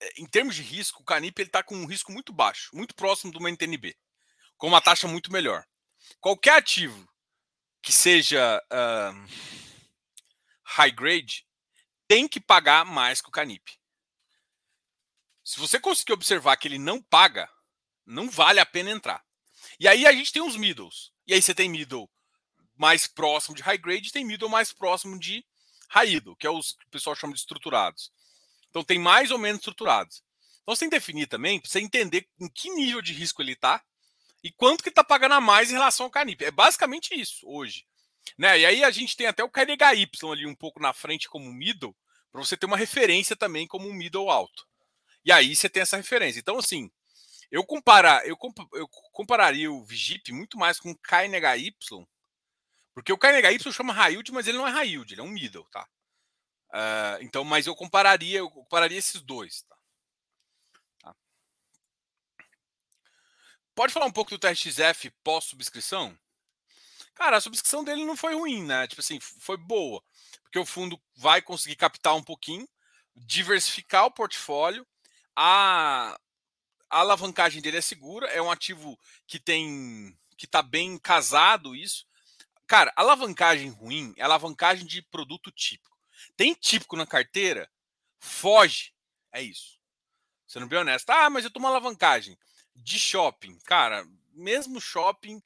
[0.00, 3.30] é, em termos de risco, o Canip está com um risco muito baixo, muito próximo
[3.30, 3.94] do uma NTNB,
[4.56, 5.64] com uma taxa muito melhor.
[6.18, 7.06] Qualquer ativo
[7.82, 9.28] que seja uh,
[10.62, 11.46] high grade
[12.08, 13.78] tem que pagar mais que o Canip.
[15.44, 17.50] Se você conseguir observar que ele não paga,
[18.06, 19.22] não vale a pena entrar.
[19.78, 21.12] E aí a gente tem os middles.
[21.26, 22.10] E aí você tem middle
[22.76, 25.44] mais próximo de high grade, tem middle mais próximo de
[25.96, 28.10] yield, que é os que o pessoal chama de estruturados.
[28.70, 30.22] Então tem mais ou menos estruturados.
[30.62, 33.82] Então você tem que definir também, você entender em que nível de risco ele está
[34.42, 36.44] e quanto que está pagando a mais em relação ao Canip.
[36.44, 37.86] É basicamente isso hoje.
[38.38, 38.60] Né?
[38.60, 41.94] E aí a gente tem até o KNHY ali um pouco na frente como middle,
[42.32, 44.66] para você ter uma referência também como um middle alto.
[45.24, 46.40] E aí você tem essa referência.
[46.40, 46.90] Então, assim,
[47.50, 51.76] eu, comparar, eu, comp eu compararia o Vigip muito mais com o KNHY,
[52.94, 55.28] porque o KNHY chama high yield, mas ele não é high yield, ele é um
[55.28, 55.86] middle, tá?
[56.70, 59.76] Uh, então, mas eu compararia, eu compararia esses dois, tá?
[61.00, 61.16] tá?
[63.74, 66.16] Pode falar um pouco do TRXF pós-subscrição?
[67.14, 68.86] Cara, a subscrição dele não foi ruim, né?
[68.86, 70.02] Tipo assim, foi boa,
[70.42, 72.68] porque o fundo vai conseguir captar um pouquinho,
[73.14, 74.86] diversificar o portfólio,
[75.36, 76.18] a,
[76.90, 82.06] a alavancagem dele é segura, é um ativo que tem que está bem casado isso.
[82.66, 85.96] Cara, alavancagem ruim é alavancagem de produto típico.
[86.36, 87.70] Tem típico na carteira?
[88.18, 88.92] Foge.
[89.32, 89.78] É isso.
[90.56, 91.10] Não bem honesto.
[91.10, 92.38] Ah, mas eu tomo alavancagem
[92.74, 93.58] de shopping.
[93.64, 95.42] Cara, mesmo shopping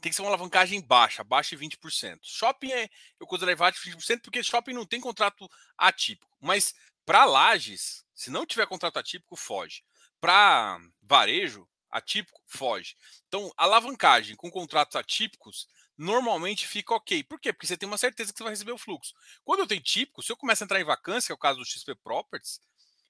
[0.00, 2.20] tem que ser uma alavancagem baixa, abaixo de 20%.
[2.22, 2.88] Shopping é,
[3.18, 6.36] eu considero abaixo de 20% porque shopping não tem contrato atípico.
[6.40, 9.82] Mas para lajes, se não tiver contrato atípico, foge
[10.20, 12.96] para varejo atípico, foge.
[13.28, 17.24] Então, alavancagem com contratos atípicos normalmente fica ok.
[17.24, 17.52] Por quê?
[17.52, 19.14] Porque você tem uma certeza que você vai receber o fluxo.
[19.44, 21.58] Quando eu tenho típico, se eu começo a entrar em vacância, que é o caso
[21.58, 22.60] do XP Properties,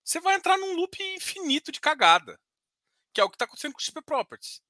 [0.05, 2.41] você vai entrar num loop infinito de cagada,
[3.13, 4.61] que é o que está acontecendo com o XP Properties.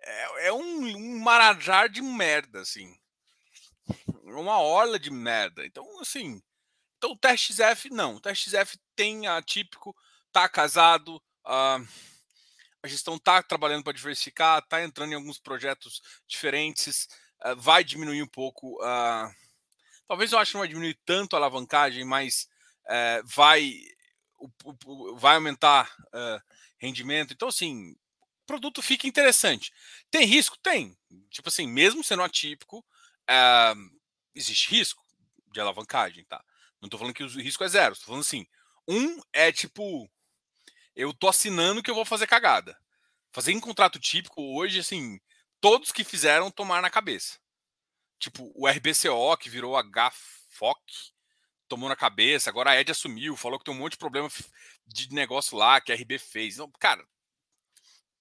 [0.00, 2.96] É, é um, um marajar de merda, assim.
[4.24, 5.64] Uma orla de merda.
[5.66, 6.42] Então, assim.
[6.96, 8.16] Então, o TXF, não.
[8.16, 9.96] O TXF tem atípico,
[10.32, 11.80] tá casado, Uh,
[12.82, 17.08] a gestão está trabalhando para diversificar, está entrando em alguns projetos diferentes,
[17.44, 18.76] uh, vai diminuir um pouco.
[18.82, 19.34] Uh,
[20.06, 22.48] talvez eu acho que não vai diminuir tanto a alavancagem, mas
[22.86, 23.72] uh, vai,
[24.38, 24.48] o,
[24.84, 25.94] o, vai aumentar
[26.78, 27.32] rendimento.
[27.32, 29.72] Então, assim, o produto fica interessante.
[30.10, 30.56] Tem risco?
[30.62, 30.96] Tem.
[31.30, 32.84] Tipo assim, mesmo sendo atípico,
[34.34, 35.04] existe risco
[35.52, 36.42] de alavancagem, tá?
[36.80, 38.46] Não estou falando que o risco é zero, estou falando assim.
[38.86, 40.08] Um é tipo
[40.98, 42.76] eu tô assinando que eu vou fazer cagada.
[43.32, 45.20] Fazer em contrato típico hoje, assim,
[45.60, 47.38] todos que fizeram tomar na cabeça.
[48.18, 50.80] Tipo, o RBCO, que virou HFOC,
[51.68, 54.28] tomou na cabeça, agora a Ed assumiu, falou que tem um monte de problema
[54.86, 56.56] de negócio lá que a RB fez.
[56.80, 57.06] Cara,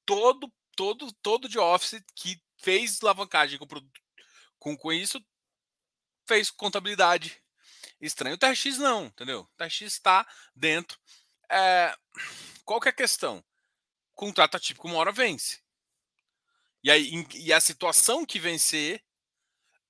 [0.05, 3.67] todo, todo, todo de office que fez alavancagem com,
[4.59, 5.23] com, com isso
[6.27, 7.41] fez contabilidade
[7.99, 8.35] estranha.
[8.35, 9.41] O TRX não, entendeu?
[9.41, 10.99] O TRX está dentro.
[11.49, 11.97] É,
[12.65, 13.43] qual que é a questão?
[14.13, 15.61] Contrato atípico uma hora vence.
[16.87, 19.03] E, aí, e a situação que vencer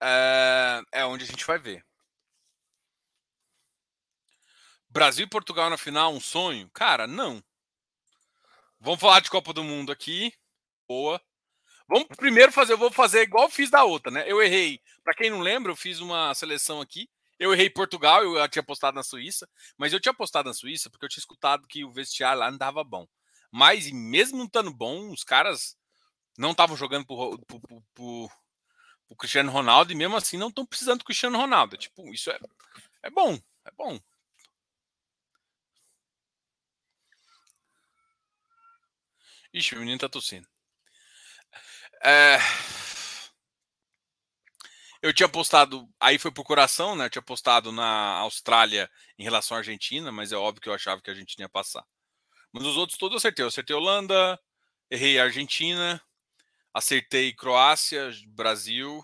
[0.01, 1.85] é, é onde a gente vai ver.
[4.89, 6.67] Brasil e Portugal na final, um sonho?
[6.73, 7.39] Cara, não.
[8.79, 10.33] Vamos falar de Copa do Mundo aqui.
[10.87, 11.21] Boa.
[11.87, 14.23] Vamos primeiro fazer, eu vou fazer igual fiz da outra, né?
[14.25, 14.81] Eu errei.
[15.03, 17.07] Para quem não lembra, eu fiz uma seleção aqui.
[17.37, 21.05] Eu errei Portugal, eu tinha apostado na Suíça, mas eu tinha apostado na Suíça porque
[21.05, 23.07] eu tinha escutado que o vestiário lá não dava bom.
[23.51, 25.76] Mas mesmo não estando bom, os caras
[26.37, 28.29] não estavam jogando pro,
[29.17, 31.77] Cristiano Ronaldo e mesmo assim não estão precisando do Cristiano Ronaldo.
[31.77, 32.39] Tipo, isso é,
[33.03, 33.99] é bom, é bom.
[39.53, 40.47] Ixi, o menino tá tossindo.
[42.03, 42.37] É...
[45.01, 47.05] Eu tinha postado, aí foi por coração, né?
[47.05, 51.01] Eu tinha postado na Austrália em relação à Argentina, mas é óbvio que eu achava
[51.01, 51.85] que a Argentina ia passar.
[52.51, 53.43] Mas os outros todos eu acertei.
[53.43, 54.39] Eu acertei Holanda,
[54.89, 56.01] errei Argentina,
[56.77, 59.03] acertei Croácia, Brasil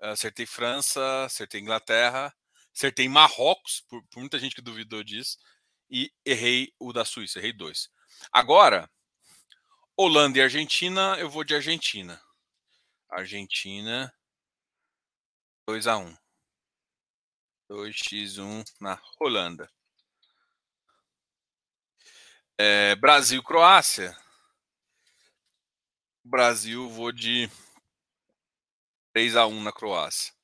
[0.00, 2.34] acertei França, acertei Inglaterra,
[2.74, 5.38] acertei Marrocos, por, por, muita gente que duvidou disso,
[5.90, 7.90] e errei o da Suíça, errei dois.
[8.32, 8.90] Agora,
[9.96, 12.20] Holanda e Argentina, eu vou de Argentina.
[13.08, 14.12] Argentina,
[15.66, 16.16] 2 a 1
[17.70, 19.70] 2x1 na Holanda.
[22.58, 24.16] É, Brasil, Croácia.
[26.26, 27.48] Brasil, vou de
[29.12, 30.34] 3 a 1 na Croácia.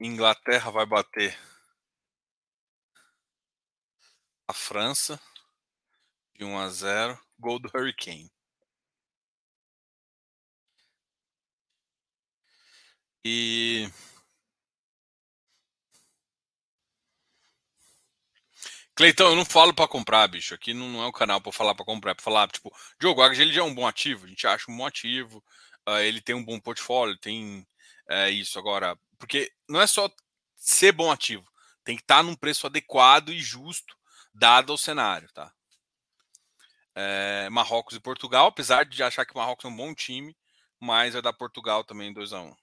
[0.00, 1.38] Inglaterra vai bater
[4.48, 5.20] a França
[6.34, 8.32] de 1 a 0, gol do Hurricane.
[13.22, 13.86] E
[19.00, 20.54] Cleitão, eu não falo para comprar, bicho.
[20.54, 23.22] Aqui não, não é o canal para falar para comprar, é para falar, tipo, Diogo,
[23.22, 25.42] a ele já é um bom ativo, a gente acha um bom ativo,
[25.88, 27.66] uh, ele tem um bom portfólio, tem
[28.10, 28.58] uh, isso.
[28.58, 30.06] Agora, porque não é só
[30.54, 31.50] ser bom ativo,
[31.82, 33.96] tem que estar tá num preço adequado e justo,
[34.34, 35.50] dado ao cenário, tá?
[36.94, 40.36] É, Marrocos e Portugal, apesar de achar que o Marrocos é um bom time,
[40.78, 42.54] mas vai dar Portugal também 2 a 1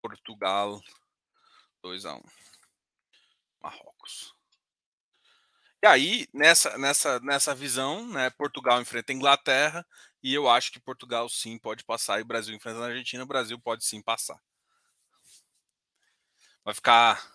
[0.00, 0.80] Portugal
[1.82, 2.22] 2 a 1
[3.60, 4.37] Marrocos.
[5.80, 9.86] E aí, nessa, nessa, nessa visão, né, Portugal enfrenta a Inglaterra,
[10.20, 13.58] e eu acho que Portugal sim pode passar, e Brasil enfrenta a Argentina, o Brasil
[13.60, 14.42] pode sim passar.
[16.64, 17.32] Vai ficar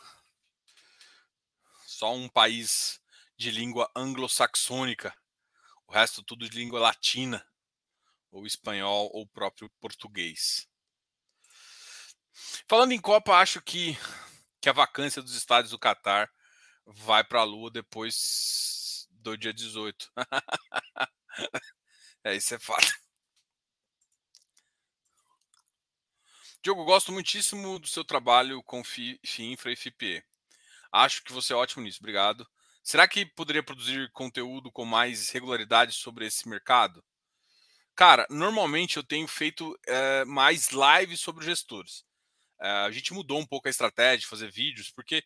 [1.85, 2.99] só um país
[3.37, 5.15] de língua anglo-saxônica,
[5.87, 7.45] o resto tudo de língua latina,
[8.29, 10.67] ou espanhol, ou próprio português.
[12.67, 13.97] Falando em Copa, acho que,
[14.59, 16.29] que a vacância dos estádios do Catar
[16.85, 20.11] vai para a Lua depois do dia 18.
[22.23, 22.91] é, isso é fato.
[26.61, 30.23] Diogo, gosto muitíssimo do seu trabalho com FIINFRA e FIPE.
[30.91, 32.47] Acho que você é ótimo nisso, obrigado.
[32.81, 37.03] Será que poderia produzir conteúdo com mais regularidade sobre esse mercado?
[37.95, 42.03] Cara, normalmente eu tenho feito é, mais lives sobre gestores.
[42.61, 45.23] É, a gente mudou um pouco a estratégia de fazer vídeos, porque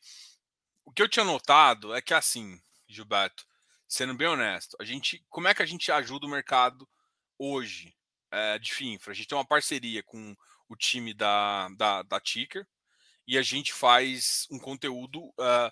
[0.88, 3.46] o que eu tinha notado é que assim, Gilberto,
[3.90, 6.88] sendo bem honesto, a gente, como é que a gente ajuda o mercado
[7.38, 7.94] hoje
[8.32, 9.12] é, de FINFRA?
[9.12, 10.34] A gente tem uma parceria com
[10.70, 12.66] o time da, da, da Ticker
[13.28, 15.26] e a gente faz um conteúdo.
[15.32, 15.70] Uh,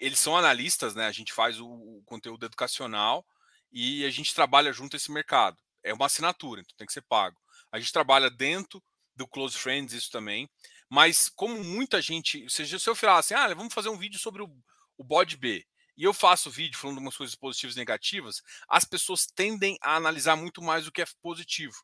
[0.00, 1.06] eles são analistas, né?
[1.06, 3.24] A gente faz o, o, conteúdo educacional
[3.70, 5.56] e a gente trabalha junto esse mercado.
[5.84, 7.40] É uma assinatura, então tem que ser pago.
[7.70, 8.82] A gente trabalha dentro
[9.14, 10.50] do Close Friends, isso também.
[10.88, 14.42] Mas como muita gente, seja, se eu falar assim, ah, vamos fazer um vídeo sobre
[14.42, 14.50] o,
[14.96, 19.26] o bode B, e eu faço vídeo falando umas coisas positivas e negativas, as pessoas
[19.26, 21.76] tendem a analisar muito mais o que é positivo.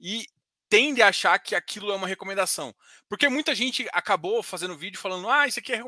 [0.00, 0.26] E
[0.68, 2.74] tende a achar que aquilo é uma recomendação.
[3.08, 5.82] Porque muita gente acabou fazendo vídeo falando, ah, isso aqui é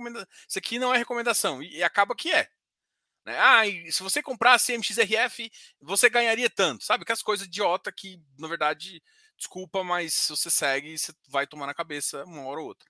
[0.46, 2.48] isso aqui não é recomendação, e, e acaba que é.
[3.24, 3.38] Né?
[3.38, 6.84] Ah, se você comprasse MXRF, você ganharia tanto.
[6.84, 7.04] Sabe?
[7.04, 9.02] Que as coisas idiota que, na verdade,
[9.36, 12.88] desculpa, mas se você segue, você vai tomar na cabeça uma hora ou outra.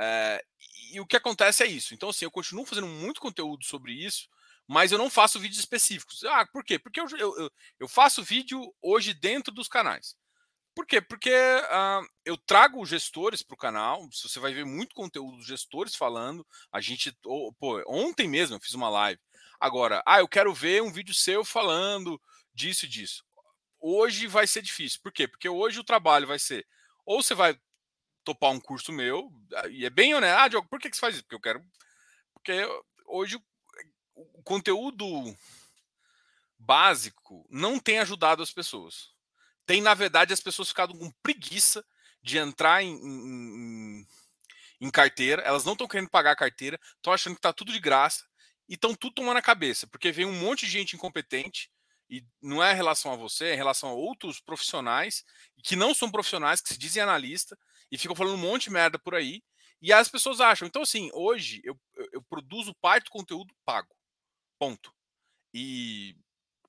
[0.00, 0.44] É,
[0.92, 1.94] e o que acontece é isso.
[1.94, 4.28] Então, assim, eu continuo fazendo muito conteúdo sobre isso,
[4.66, 6.24] mas eu não faço vídeos específicos.
[6.24, 6.78] Ah, por quê?
[6.78, 10.16] Porque eu, eu, eu faço vídeo hoje dentro dos canais.
[10.74, 11.00] Por quê?
[11.00, 14.08] Porque uh, eu trago gestores para o canal.
[14.10, 16.46] Você vai ver muito conteúdo dos gestores falando.
[16.72, 19.20] A gente, oh, pô, ontem mesmo eu fiz uma live.
[19.60, 22.20] Agora, ah, eu quero ver um vídeo seu falando
[22.54, 23.22] disso e disso
[23.82, 25.00] hoje vai ser difícil.
[25.02, 25.28] Por quê?
[25.28, 26.66] Porque hoje o trabalho vai ser
[27.04, 27.58] ou você vai
[28.24, 31.14] topar um curso meu, ah, e é bem honesto, ah, Diogo, por que, você faz
[31.14, 31.24] isso?
[31.24, 31.64] Porque eu quero.
[32.32, 32.52] Porque
[33.06, 33.36] hoje
[34.14, 35.06] o conteúdo
[36.58, 39.10] básico não tem ajudado as pessoas.
[39.66, 41.84] Tem, na verdade, as pessoas ficado com preguiça
[42.22, 44.06] de entrar em, em,
[44.80, 47.80] em carteira, elas não estão querendo pagar a carteira, estão achando que está tudo de
[47.80, 48.24] graça
[48.68, 51.70] e estão tudo tomando a cabeça, porque vem um monte de gente incompetente
[52.12, 55.24] e não é em relação a você, é em relação a outros profissionais
[55.64, 57.58] que não são profissionais, que se dizem analista
[57.90, 59.42] e ficam falando um monte de merda por aí.
[59.80, 60.68] E as pessoas acham.
[60.68, 61.74] Então, assim, hoje eu,
[62.12, 63.88] eu produzo parte do conteúdo pago.
[64.58, 64.92] Ponto.
[65.54, 66.14] E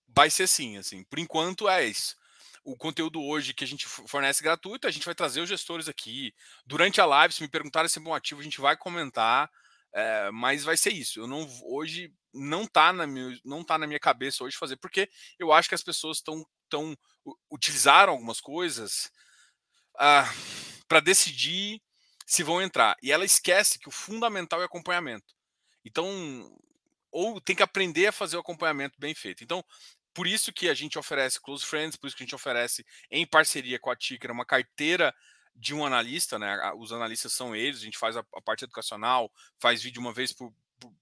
[0.07, 1.03] vai ser assim, assim.
[1.03, 2.15] Por enquanto é isso.
[2.63, 6.33] O conteúdo hoje que a gente fornece gratuito, a gente vai trazer os gestores aqui.
[6.65, 9.51] Durante a live, se me perguntarem se é bom ativo, a gente vai comentar.
[9.93, 11.19] É, mas vai ser isso.
[11.19, 15.09] Eu não hoje não tá na minha, não tá na minha cabeça hoje fazer, porque
[15.37, 16.97] eu acho que as pessoas estão tão
[17.49, 19.11] utilizaram algumas coisas
[19.97, 20.29] ah,
[20.87, 21.81] para decidir
[22.25, 22.97] se vão entrar.
[23.01, 25.33] E ela esquece que o fundamental é acompanhamento.
[25.85, 26.07] Então,
[27.11, 29.43] ou tem que aprender a fazer o acompanhamento bem feito.
[29.43, 29.63] Então,
[30.13, 33.25] por isso que a gente oferece Close Friends, por isso que a gente oferece em
[33.25, 35.13] parceria com a Ticker uma carteira
[35.55, 36.59] de um analista, né?
[36.77, 40.51] Os analistas são eles, a gente faz a parte educacional, faz vídeo uma vez por,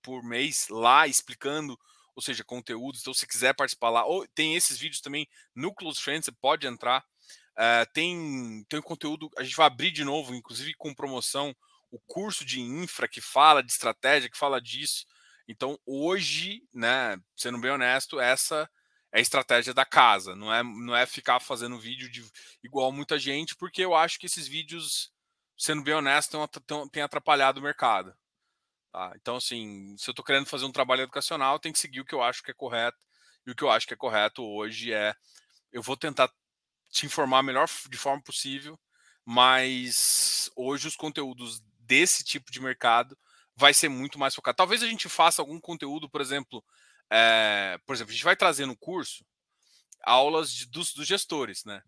[0.02, 1.78] por, mês lá explicando,
[2.16, 3.02] ou seja, conteúdos.
[3.02, 6.68] Então, se quiser participar lá, ou tem esses vídeos também no Close Friends, você pode
[6.68, 7.04] entrar.
[7.52, 11.56] Uh, tem, tem conteúdo, a gente vai abrir de novo, inclusive com promoção,
[11.92, 15.06] o curso de infra que fala de estratégia, que fala disso.
[15.48, 18.70] Então, hoje, né, sendo bem honesto, essa
[19.12, 22.24] é a estratégia da casa, não é, não é ficar fazendo vídeo de
[22.64, 25.12] igual muita gente, porque eu acho que esses vídeos,
[25.58, 26.38] sendo bem honesto,
[26.92, 28.16] têm atrapalhado o mercado.
[28.92, 29.14] Tá?
[29.16, 32.14] Então, assim, se eu estou querendo fazer um trabalho educacional, tem que seguir o que
[32.14, 32.98] eu acho que é correto.
[33.46, 35.16] E o que eu acho que é correto hoje é
[35.72, 36.30] eu vou tentar
[36.90, 38.78] te informar melhor de forma possível,
[39.26, 43.18] mas hoje os conteúdos desse tipo de mercado
[43.56, 44.58] vai ser muito mais focado.
[44.58, 46.64] Talvez a gente faça algum conteúdo, por exemplo,
[47.10, 49.26] é, por exemplo, a gente vai trazer no curso
[50.04, 51.82] aulas de, dos, dos, gestores, né?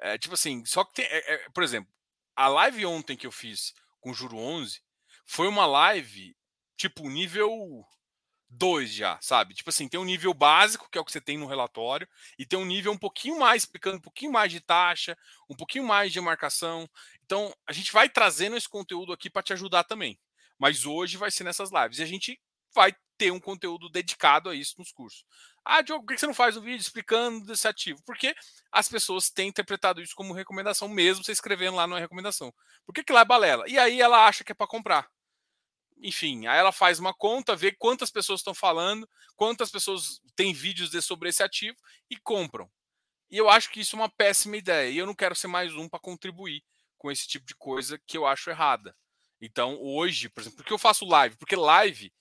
[0.00, 1.92] É, tipo assim, só que tem, é, é, por exemplo,
[2.36, 4.82] a live ontem que eu fiz com o Juro 11
[5.24, 6.36] foi uma live
[6.76, 7.84] tipo nível
[8.48, 9.54] 2 já, sabe?
[9.54, 12.08] Tipo assim, tem um nível básico, que é o que você tem no relatório,
[12.38, 15.16] e tem um nível um pouquinho mais, explicando um pouquinho mais de taxa,
[15.48, 16.88] um pouquinho mais de marcação.
[17.24, 20.18] Então, a gente vai trazendo esse conteúdo aqui para te ajudar também.
[20.58, 21.98] Mas hoje vai ser nessas lives.
[21.98, 22.40] E a gente
[22.74, 25.24] vai ter um conteúdo dedicado a isso nos cursos.
[25.64, 28.02] Ah, Diogo, por que você não faz um vídeo explicando desse ativo?
[28.04, 28.34] Porque
[28.70, 32.52] as pessoas têm interpretado isso como recomendação, mesmo você escrevendo lá na recomendação.
[32.84, 33.64] Por que, que lá é balela?
[33.68, 35.08] E aí ela acha que é para comprar.
[36.04, 40.90] Enfim, aí ela faz uma conta, vê quantas pessoas estão falando, quantas pessoas têm vídeos
[40.90, 41.78] de sobre esse ativo
[42.10, 42.70] e compram.
[43.30, 44.90] E eu acho que isso é uma péssima ideia.
[44.90, 46.62] E eu não quero ser mais um para contribuir
[46.98, 48.94] com esse tipo de coisa que eu acho errada.
[49.40, 51.36] Então, hoje, por exemplo, por que eu faço live?
[51.36, 52.12] Porque live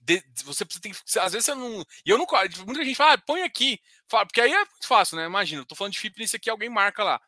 [0.00, 2.26] de, você tem às vezes você não e eu não
[2.66, 3.78] muita gente fala ah, põe aqui
[4.08, 6.70] fala, porque aí é muito fácil né imagina eu tô falando de fitness aqui alguém
[6.70, 7.20] marca lá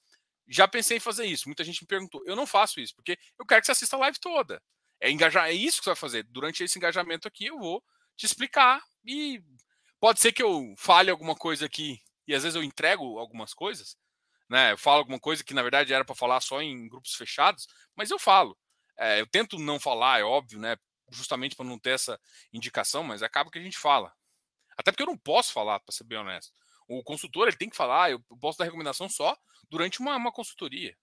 [0.48, 3.44] já pensei em fazer isso muita gente me perguntou eu não faço isso porque eu
[3.44, 4.62] quero que você assista a live toda
[5.02, 7.82] é engajar é isso que você vai fazer durante esse engajamento aqui eu vou
[8.16, 9.42] te explicar e
[10.00, 13.96] pode ser que eu fale alguma coisa aqui e às vezes eu entrego algumas coisas
[14.48, 17.66] né eu falo alguma coisa que na verdade era para falar só em grupos fechados
[17.96, 18.56] mas eu falo
[18.98, 20.76] é, eu tento não falar é óbvio né
[21.12, 22.18] justamente para não ter essa
[22.52, 24.12] indicação, mas acaba que a gente fala.
[24.76, 26.52] Até porque eu não posso falar, para ser bem honesto.
[26.88, 29.36] O consultor ele tem que falar, eu posso dar recomendação só
[29.70, 30.96] durante uma, uma consultoria.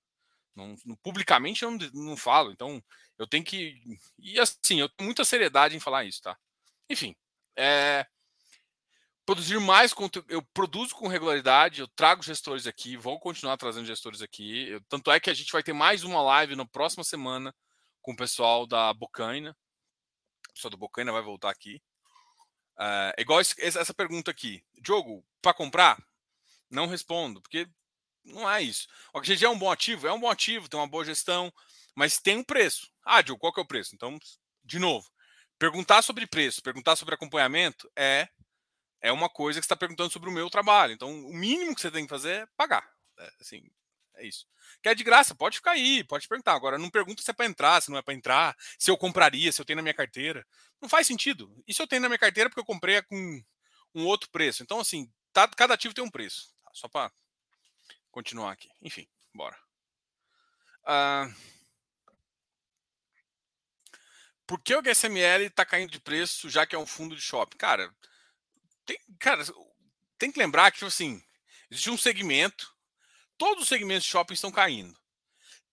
[0.55, 2.83] Não, publicamente eu não, não falo, então
[3.17, 3.75] eu tenho que.
[4.17, 6.37] E assim, eu tenho muita seriedade em falar isso, tá?
[6.89, 7.15] Enfim,
[7.57, 8.05] é,
[9.25, 10.25] produzir mais conteúdo.
[10.29, 14.69] Eu produzo com regularidade, eu trago gestores aqui, vou continuar trazendo gestores aqui.
[14.69, 17.53] Eu, tanto é que a gente vai ter mais uma live na próxima semana
[18.01, 19.55] com o pessoal da Bocaina,
[20.59, 21.81] pessoal do Bocaina vai voltar aqui.
[22.77, 24.63] Uh, é igual essa pergunta aqui.
[24.81, 25.97] Diogo, para comprar?
[26.69, 27.67] Não respondo, porque
[28.23, 28.87] não é isso.
[29.13, 30.07] O HGG é um bom ativo?
[30.07, 31.51] É um bom ativo, tem uma boa gestão,
[31.95, 32.87] mas tem um preço.
[33.03, 33.95] Ah, Diogo, qual que é o preço?
[33.95, 34.17] Então,
[34.63, 35.09] de novo,
[35.57, 38.27] perguntar sobre preço, perguntar sobre acompanhamento é
[39.01, 40.93] é uma coisa que está perguntando sobre o meu trabalho.
[40.93, 42.85] Então, o mínimo que você tem que fazer é pagar.
[43.17, 43.63] É, assim,
[44.15, 44.45] é isso.
[44.83, 46.53] Quer de graça, pode ficar aí, pode perguntar.
[46.53, 49.51] Agora, não pergunta se é para entrar, se não é para entrar, se eu compraria,
[49.51, 50.45] se eu tenho na minha carteira.
[50.81, 51.49] Não faz sentido.
[51.67, 53.41] E se eu tenho na minha carteira porque eu comprei com
[53.95, 54.63] um outro preço.
[54.63, 56.53] Então, assim, tá, cada ativo tem um preço.
[56.61, 56.71] Tá?
[56.73, 57.11] Só para
[58.11, 58.69] continuar aqui.
[58.81, 59.57] Enfim, bora.
[60.83, 61.33] Uh,
[64.47, 67.57] por que o HSML está caindo de preço já que é um fundo de shopping?
[67.57, 67.93] Cara,
[68.85, 69.43] tem, cara,
[70.17, 71.23] tem que lembrar que, tipo assim,
[71.69, 72.73] existe um segmento
[73.39, 74.93] todos os segmentos de shopping estão caindo.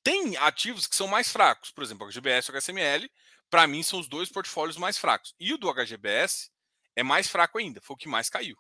[0.03, 3.11] Tem ativos que são mais fracos, por exemplo, o HGBS e o HSML,
[3.51, 5.35] para mim são os dois portfólios mais fracos.
[5.39, 6.51] E o do HGBS
[6.95, 8.57] é mais fraco ainda, foi o que mais caiu.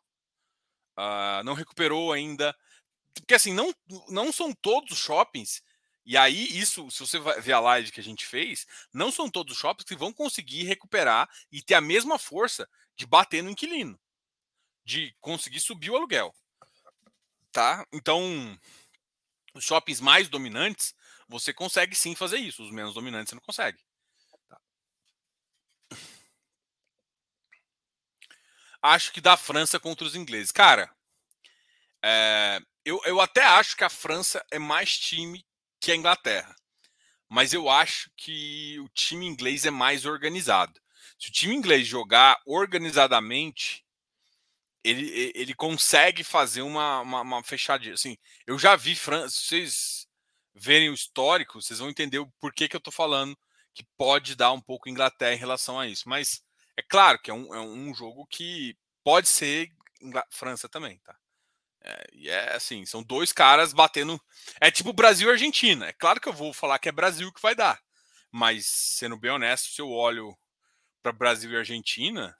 [0.98, 2.54] Uh, não recuperou ainda.
[3.20, 3.74] Porque assim, não,
[4.08, 5.62] não são todos os shoppings,
[6.06, 8.64] e aí isso, se você ver a live que a gente fez,
[8.94, 13.04] não são todos os shoppings que vão conseguir recuperar e ter a mesma força de
[13.04, 13.98] bater no inquilino,
[14.84, 16.32] de conseguir subir o aluguel.
[17.50, 17.84] Tá?
[17.92, 18.56] Então,
[19.52, 20.94] os shoppings mais dominantes,
[21.28, 22.62] você consegue sim fazer isso.
[22.62, 23.82] Os menos dominantes você não consegue.
[24.48, 24.60] Tá.
[28.80, 30.52] Acho que da França contra os ingleses.
[30.52, 30.94] Cara,
[32.00, 35.44] é, eu, eu até acho que a França é mais time
[35.80, 36.54] que a Inglaterra.
[37.28, 40.80] Mas eu acho que o time inglês é mais organizado.
[41.18, 43.84] Se o time inglês jogar organizadamente,
[44.84, 47.94] ele, ele consegue fazer uma, uma, uma fechadinha.
[47.94, 48.16] Assim,
[48.46, 49.34] eu já vi França.
[49.34, 50.06] Se vocês
[50.54, 53.36] verem o histórico, vocês vão entender o porquê que eu tô falando
[53.74, 56.08] que pode dar um pouco Inglaterra em relação a isso.
[56.08, 56.40] Mas
[56.76, 59.72] é claro que é um, é um jogo que pode ser
[60.30, 61.16] França também, tá?
[61.86, 64.20] É, e é assim, são dois caras batendo.
[64.60, 65.86] É tipo Brasil e Argentina.
[65.86, 67.80] É claro que eu vou falar que é Brasil que vai dar.
[68.30, 70.36] Mas, sendo bem honesto, se eu olho
[71.02, 72.36] para Brasil e Argentina,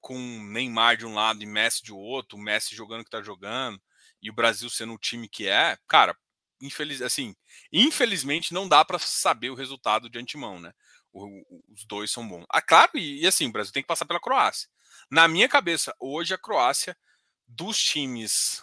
[0.00, 3.20] com Neymar de um lado e Messi de outro, o Messi jogando o que tá
[3.20, 3.80] jogando,
[4.22, 6.16] e o Brasil sendo o time que é, cara,
[6.60, 7.36] infeliz, assim,
[7.72, 10.72] infelizmente não dá para saber o resultado de antemão, né?
[11.12, 12.44] O, os dois são bons.
[12.48, 14.68] Ah, claro, e, e, assim, o Brasil tem que passar pela Croácia.
[15.10, 16.96] Na minha cabeça, hoje a Croácia,
[17.46, 18.62] dos times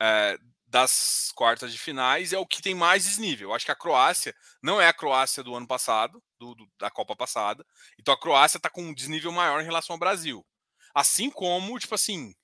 [0.00, 3.48] é, das quartas de finais, é o que tem mais desnível.
[3.48, 6.88] Eu acho que a Croácia não é a Croácia do ano passado, do, do, da
[6.90, 7.66] Copa passada.
[7.98, 10.46] Então a Croácia está com um desnível maior em relação ao Brasil.
[10.94, 12.34] Assim como, tipo assim.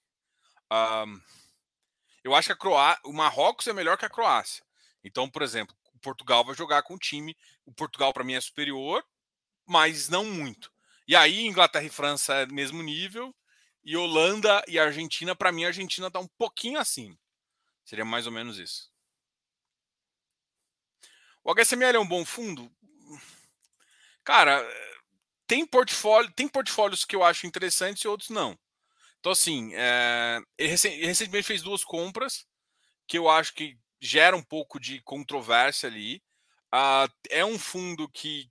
[0.72, 1.20] Um,
[2.24, 4.64] eu acho que a Croácia, o Marrocos é melhor que a Croácia.
[5.04, 7.36] Então, por exemplo, o Portugal vai jogar com o time.
[7.64, 9.04] O Portugal, para mim, é superior,
[9.64, 10.72] mas não muito.
[11.06, 13.32] E aí, Inglaterra e França é mesmo nível.
[13.86, 17.16] E Holanda e Argentina, para mim, a Argentina está um pouquinho acima.
[17.84, 18.90] Seria mais ou menos isso.
[21.44, 22.68] O HSML é um bom fundo?
[24.24, 24.60] Cara,
[25.46, 28.58] tem portfólio, tem portfólios que eu acho interessantes e outros não.
[29.20, 30.70] Então, assim, é, ele
[31.06, 32.44] recentemente fez duas compras
[33.06, 36.20] que eu acho que gera um pouco de controvérsia ali.
[36.74, 38.50] Uh, é um fundo que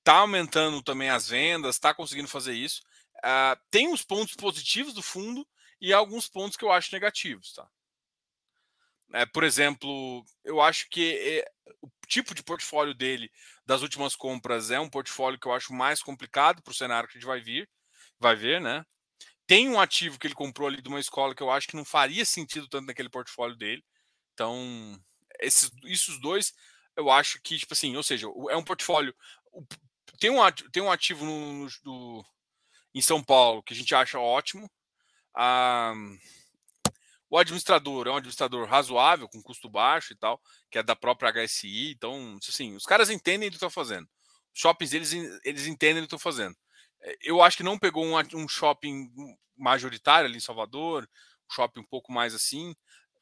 [0.00, 2.82] está aumentando também as vendas, está conseguindo fazer isso.
[3.26, 5.44] Uh, tem os pontos positivos do fundo
[5.80, 7.68] e alguns pontos que eu acho negativos, tá?
[9.12, 11.44] É, por exemplo, eu acho que é,
[11.82, 13.30] o tipo de portfólio dele
[13.64, 17.16] das últimas compras é um portfólio que eu acho mais complicado para o cenário que
[17.16, 17.68] a gente vai vir,
[18.18, 18.84] vai ver, né?
[19.44, 21.84] Tem um ativo que ele comprou ali de uma escola que eu acho que não
[21.84, 23.84] faria sentido tanto naquele portfólio dele.
[24.34, 25.00] Então,
[25.40, 26.52] esses esses dois,
[26.96, 29.14] eu acho que, tipo assim, ou seja, é um portfólio.
[30.20, 30.38] Tem um,
[30.72, 32.24] tem um ativo no, no
[32.96, 34.70] em São Paulo que a gente acha ótimo.
[35.34, 35.92] Ah,
[37.28, 40.40] o administrador é um administrador razoável, com custo baixo e tal,
[40.70, 41.90] que é da própria HSI.
[41.90, 44.08] Então, assim, os caras entendem o que estão fazendo.
[44.54, 45.12] Os shoppings, eles,
[45.44, 46.56] eles entendem o que estão fazendo.
[47.02, 49.10] É, eu acho que não pegou um, um shopping
[49.54, 51.06] majoritário ali em Salvador,
[51.50, 52.74] um shopping um pouco mais assim,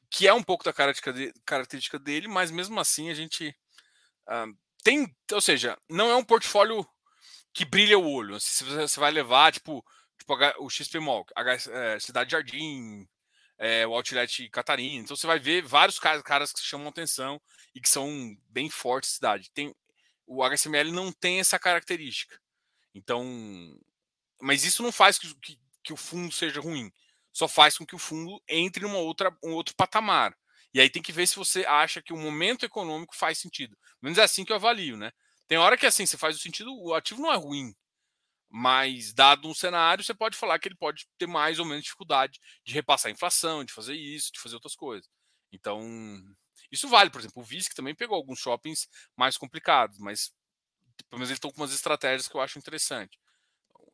[0.08, 3.48] que é um pouco da característica dele, mas mesmo assim a gente
[4.28, 6.86] uh, tem, ou seja, não é um portfólio
[7.54, 8.38] que brilha o olho.
[8.40, 9.84] Se você vai levar, tipo,
[10.18, 11.24] tipo o XP Mall,
[11.70, 13.08] é, Cidade Jardim,
[13.56, 15.02] é, o Outlet Catarina.
[15.02, 17.40] Então você vai ver vários caras, que chamam atenção
[17.74, 19.50] e que são bem fortes na cidade.
[19.52, 19.74] Tem,
[20.26, 22.38] o HSML não tem essa característica.
[22.94, 23.24] Então,
[24.40, 26.92] mas isso não faz que, que, que o fundo seja ruim.
[27.32, 30.36] Só faz com que o fundo entre outra, um outro patamar.
[30.72, 33.76] E aí tem que ver se você acha que o momento econômico faz sentido.
[34.02, 35.12] Menos é assim que eu avalio, né?
[35.46, 37.74] Tem hora que assim, você faz o sentido, o ativo não é ruim.
[38.48, 42.38] Mas, dado um cenário, você pode falar que ele pode ter mais ou menos dificuldade
[42.64, 45.10] de repassar a inflação, de fazer isso, de fazer outras coisas.
[45.52, 45.80] Então,
[46.70, 50.32] isso vale, por exemplo, o VISC também pegou alguns shoppings mais complicados, mas
[51.08, 53.18] pelo menos eles estão com umas estratégias que eu acho interessante.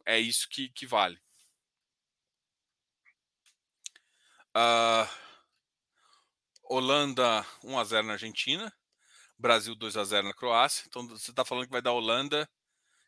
[0.05, 1.19] É isso que, que vale.
[4.57, 5.09] Uh,
[6.65, 8.73] Holanda 1x0 na Argentina.
[9.41, 10.85] Brasil 2x0 na Croácia.
[10.87, 12.49] Então você está falando que vai dar Holanda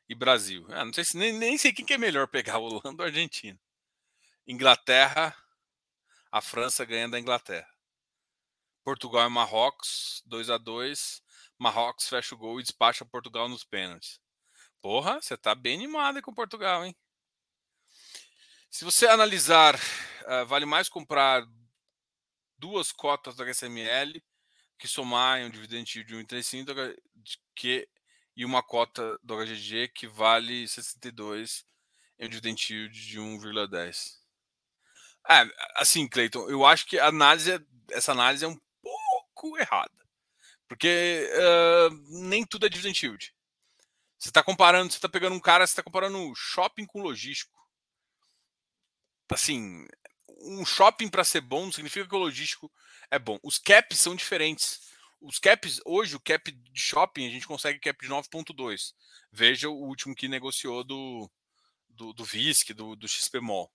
[0.09, 0.67] e Brasil.
[0.71, 3.59] Ah, não sei se nem, nem sei quem que é melhor pegar, Holanda ou Argentina.
[4.47, 5.37] Inglaterra,
[6.31, 7.69] a França ganha da Inglaterra.
[8.83, 11.23] Portugal e Marrocos, 2 a 2
[11.59, 14.21] Marrocos fecha o gol e despacha Portugal nos pênaltis.
[14.81, 16.97] Porra, você tá bem animado com Portugal, hein?
[18.69, 21.47] Se você analisar, uh, vale mais comprar
[22.59, 24.21] duas cotas do HSML
[24.83, 26.97] que somar em um dividendo de 1,35
[27.55, 27.89] que
[28.37, 31.65] e uma cota do HGG que vale 62
[32.19, 34.17] em um dividend yield de 1,10.
[35.31, 35.45] É,
[35.77, 37.61] assim, Cleiton, eu acho que a análise, é,
[37.93, 39.93] essa análise é um pouco errada.
[40.67, 41.95] Porque uh,
[42.27, 43.33] nem tudo é dividend yield.
[44.19, 47.57] Você está comparando, você está pegando um cara, você está comparando shopping com logístico.
[49.31, 49.87] Assim,
[50.41, 52.73] um shopping para ser bom não significa que o logístico
[53.13, 53.39] é bom.
[53.43, 54.93] Os caps são diferentes
[55.23, 58.93] os caps, hoje, o cap de shopping, a gente consegue cap de 9,2.
[59.31, 61.31] Veja o último que negociou do,
[61.89, 63.07] do, do VISC, do, do
[63.41, 63.73] Mall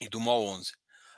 [0.00, 0.72] e do Mall 11.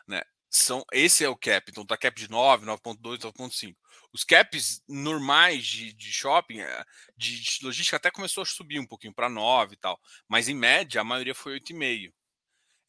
[0.07, 0.23] Né?
[0.51, 3.75] São, esse é o cap, então tá cap de 9, 9.2, 9.5.
[4.13, 6.85] Os caps normais de, de shopping, eh,
[7.17, 10.55] de, de logística, até começou a subir um pouquinho para 9 e tal, mas em
[10.55, 12.13] média a maioria foi 8,5.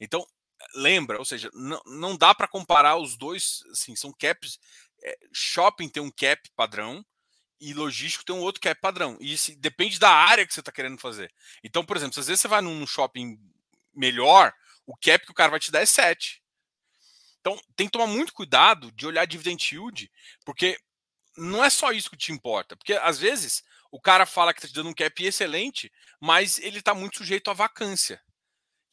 [0.01, 0.27] Então,
[0.75, 4.59] lembra, ou seja, não, não dá para comparar os dois, assim, são caps
[5.03, 7.05] é, shopping tem um cap padrão
[7.59, 9.17] e logístico tem um outro cap padrão.
[9.19, 11.31] E isso depende da área que você está querendo fazer.
[11.63, 13.37] Então, por exemplo, às vezes você vai num shopping
[13.93, 14.53] melhor,
[14.85, 16.41] o cap que o cara vai te dar é 7.
[17.39, 20.09] Então, tem que tomar muito cuidado de olhar dividend yield,
[20.45, 20.79] porque
[21.37, 22.75] não é só isso que te importa.
[22.75, 26.79] Porque, às vezes, o cara fala que está te dando um cap excelente, mas ele
[26.79, 28.21] está muito sujeito à vacância.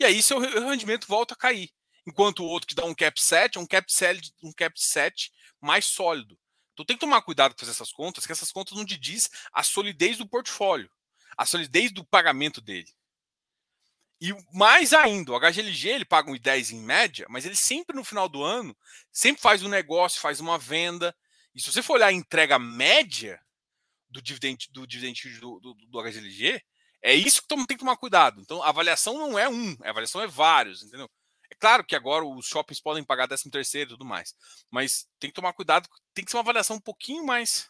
[0.01, 1.71] E aí, seu rendimento volta a cair.
[2.07, 5.31] Enquanto o outro que dá um cap 7 é um cap 7, um cap 7
[5.61, 6.39] mais sólido.
[6.73, 9.29] Então tem que tomar cuidado com fazer essas contas, que essas contas não te diz
[9.53, 10.91] a solidez do portfólio,
[11.37, 12.89] a solidez do pagamento dele.
[14.19, 18.03] E mais ainda, o HGLG ele paga um 10 em média, mas ele sempre no
[18.03, 18.75] final do ano,
[19.13, 21.15] sempre faz um negócio, faz uma venda.
[21.55, 23.39] E se você for olhar a entrega média
[24.09, 26.63] do dividend do, dividend do, do, do HGLG,
[27.03, 28.41] é isso que tem que tomar cuidado.
[28.41, 31.09] Então, a avaliação não é um, a avaliação é vários, entendeu?
[31.51, 34.35] É claro que agora os shoppings podem pagar 13 terceiro e tudo mais,
[34.71, 37.69] mas tem que tomar cuidado, tem que ser uma avaliação um pouquinho mais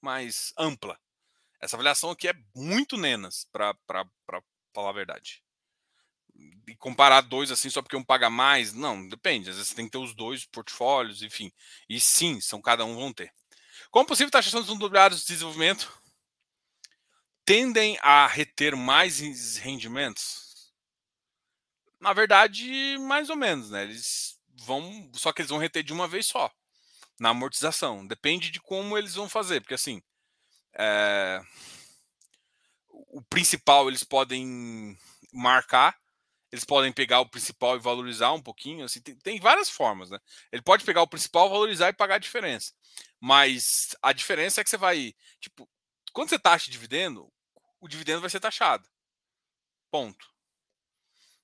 [0.00, 0.98] mais ampla.
[1.60, 3.76] Essa avaliação aqui é muito nenas, para
[4.74, 5.42] falar a verdade.
[6.66, 9.50] E comparar dois assim só porque um paga mais, não, depende.
[9.50, 11.52] Às vezes tem que ter os dois portfólios, enfim.
[11.88, 13.32] E sim, são cada um vão ter.
[13.90, 16.01] Como possível taxação dos imobiliários de desenvolvimento
[17.44, 20.72] tendem a reter mais rendimentos?
[22.00, 23.84] Na verdade, mais ou menos, né?
[23.84, 26.50] Eles vão, só que eles vão reter de uma vez só
[27.18, 28.06] na amortização.
[28.06, 30.02] Depende de como eles vão fazer, porque assim,
[30.74, 31.40] é,
[32.88, 34.98] o principal eles podem
[35.32, 35.96] marcar,
[36.50, 38.84] eles podem pegar o principal e valorizar um pouquinho.
[38.84, 40.18] Assim, tem, tem, várias formas, né?
[40.50, 42.72] Ele pode pegar o principal, valorizar e pagar a diferença.
[43.20, 45.14] Mas a diferença é que você vai.
[45.40, 45.68] Tipo,
[46.12, 47.32] quando você taxa dividendo,
[47.80, 48.88] o dividendo vai ser taxado.
[49.90, 50.32] Ponto.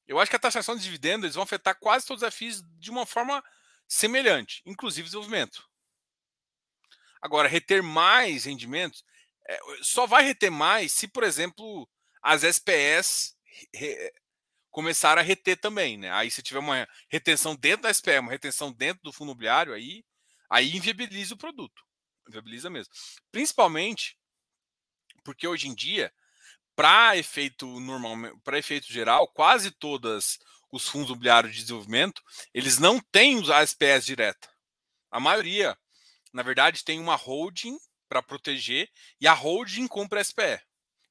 [0.07, 2.91] Eu acho que a taxação de dividendo eles vão afetar quase todos os FIIs de
[2.91, 3.45] uma forma
[3.87, 5.69] semelhante, inclusive desenvolvimento.
[7.21, 9.05] Agora, reter mais rendimentos
[9.49, 11.89] é, só vai reter mais se, por exemplo,
[12.23, 13.37] as SPS
[13.75, 14.13] re,
[15.03, 16.13] a reter também, né?
[16.13, 20.05] Aí se tiver uma retenção dentro da SPE, uma retenção dentro do fundo imobiliário, aí,
[20.49, 21.83] aí inviabiliza o produto.
[22.29, 22.93] Inviabiliza mesmo.
[23.33, 24.18] Principalmente
[25.29, 26.11] porque hoje em dia,
[26.75, 30.39] para efeito normal, para efeito geral, quase todas
[30.73, 32.23] os fundos imobiliários de desenvolvimento,
[32.55, 34.49] eles não têm a SPS direta.
[35.11, 35.77] A maioria,
[36.33, 40.63] na verdade, tem uma holding para proteger e a holding compra SPE.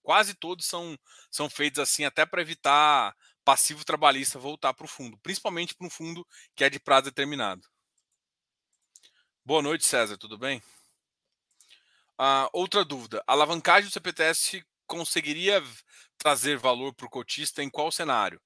[0.02, 0.98] Quase todos são,
[1.30, 3.16] são feitos assim, até para evitar
[3.46, 7.62] passivo trabalhista voltar para o fundo, principalmente para um fundo que é de prazo determinado.
[9.46, 10.60] Boa noite, César, tudo bem?
[12.20, 15.64] Uh, outra dúvida: a alavancagem do CPTS conseguiria
[16.18, 18.42] trazer valor para o cotista em qual cenário?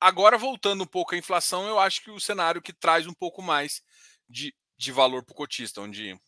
[0.00, 3.40] Agora, voltando um pouco à inflação, eu acho que o cenário que traz um pouco
[3.42, 3.82] mais
[4.28, 6.18] de, de valor para o cotista, onde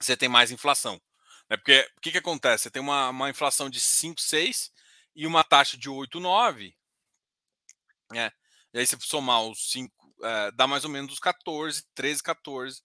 [0.00, 1.00] você tem mais inflação.
[1.48, 1.56] Né?
[1.56, 2.64] Porque o que, que acontece?
[2.64, 4.72] Você tem uma, uma inflação de 5, 6
[5.14, 6.74] e uma taxa de 8, 9.
[8.10, 8.30] Né?
[8.72, 12.82] E aí você somar os 5, é, dá mais ou menos os 14, 13, 14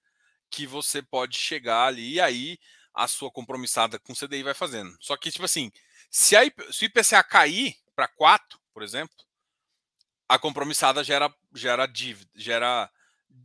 [0.49, 2.57] que você pode chegar ali e aí
[2.97, 4.97] a sua compromissada com CDI vai fazendo.
[4.99, 5.71] Só que, tipo assim,
[6.09, 6.41] se, a,
[6.71, 9.15] se o IPCA cair para 4, por exemplo,
[10.27, 12.91] a compromissada gera, gera dívida, gera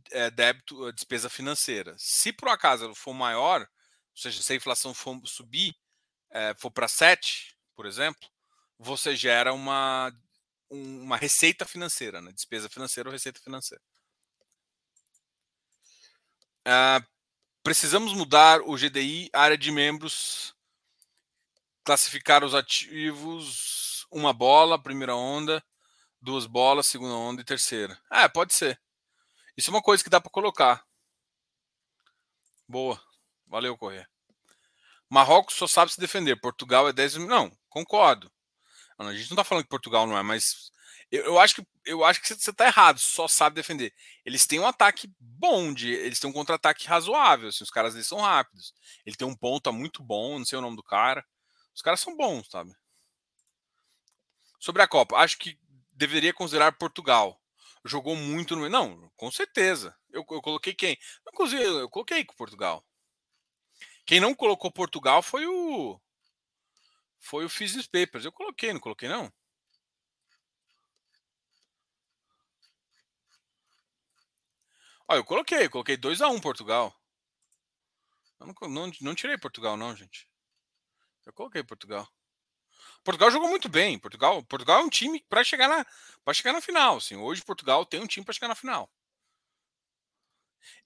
[0.09, 1.93] é, débito, eh, despesa financeira.
[1.99, 3.67] Se por acaso ela for maior, ou
[4.15, 5.75] seja, se a inflação for subir,
[6.31, 8.27] é, for para 7, por exemplo,
[8.79, 10.11] você gera uma,
[10.67, 12.31] uma receita financeira, né?
[12.31, 13.83] despesa financeira ou receita financeira.
[16.65, 17.03] É,
[17.63, 20.53] precisamos mudar o GDI, área de membros,
[21.83, 25.63] classificar os ativos, uma bola, primeira onda,
[26.21, 27.97] duas bolas, segunda onda e terceira.
[28.11, 28.79] É, pode ser.
[29.57, 30.83] Isso é uma coisa que dá para colocar.
[32.67, 33.01] Boa.
[33.47, 34.07] Valeu, Corrêa.
[35.09, 36.35] Marrocos só sabe se defender.
[36.37, 38.31] Portugal é 10 Não, concordo.
[38.97, 40.71] A gente não está falando que Portugal não é, mas
[41.15, 42.99] eu, eu, acho que eu acho que você está errado.
[42.99, 43.93] Só sabe defender.
[44.25, 47.49] Eles têm um ataque bom, de, eles têm um contra-ataque razoável.
[47.49, 48.73] Assim, os caras deles são rápidos.
[49.05, 51.25] Ele tem um ponta muito bom, não sei o nome do cara.
[51.75, 52.71] Os caras são bons, sabe?
[54.59, 55.57] Sobre a Copa, acho que
[55.91, 57.39] deveria considerar Portugal
[57.85, 58.69] jogou muito no.
[58.69, 59.95] Não, com certeza.
[60.09, 60.97] Eu, eu coloquei quem?
[61.27, 62.83] Inclusive, eu coloquei com Portugal.
[64.05, 65.99] Quem não colocou Portugal foi o.
[67.19, 68.25] Foi o Physics Papers.
[68.25, 69.31] Eu coloquei, não coloquei, não?
[75.13, 76.91] Olha, eu coloquei, coloquei 2x1 um Portugal.
[78.39, 80.27] Eu não, não, não tirei Portugal, não, gente.
[81.23, 82.09] Eu coloquei Portugal.
[83.03, 83.99] Portugal jogou muito bem.
[83.99, 85.85] Portugal, Portugal é um time para chegar na
[86.25, 86.97] para chegar na final.
[86.97, 88.89] Assim, hoje Portugal tem um time para chegar na final.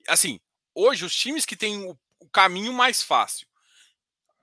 [0.09, 0.41] Assim,
[0.75, 3.47] hoje os times que têm o, o caminho mais fácil.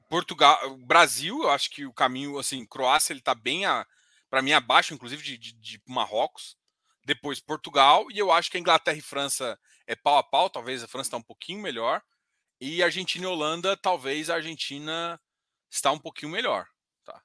[0.09, 3.87] Portugal, Brasil, eu acho que o caminho assim, Croácia ele está bem a
[4.31, 6.57] para mim abaixo, inclusive, de, de, de, Marrocos.
[7.05, 10.83] Depois Portugal, e eu acho que a Inglaterra e França é pau a pau, talvez
[10.83, 12.03] a França está um pouquinho melhor.
[12.61, 15.21] E Argentina e Holanda, talvez a Argentina
[15.71, 16.67] está um pouquinho melhor.
[17.05, 17.23] Tá?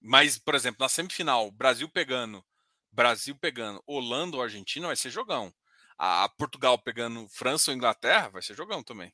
[0.00, 2.44] Mas, por exemplo, na semifinal, Brasil pegando,
[2.90, 5.54] Brasil pegando Holanda ou Argentina, vai ser jogão.
[5.98, 9.12] A Portugal pegando França ou Inglaterra, vai ser jogão também.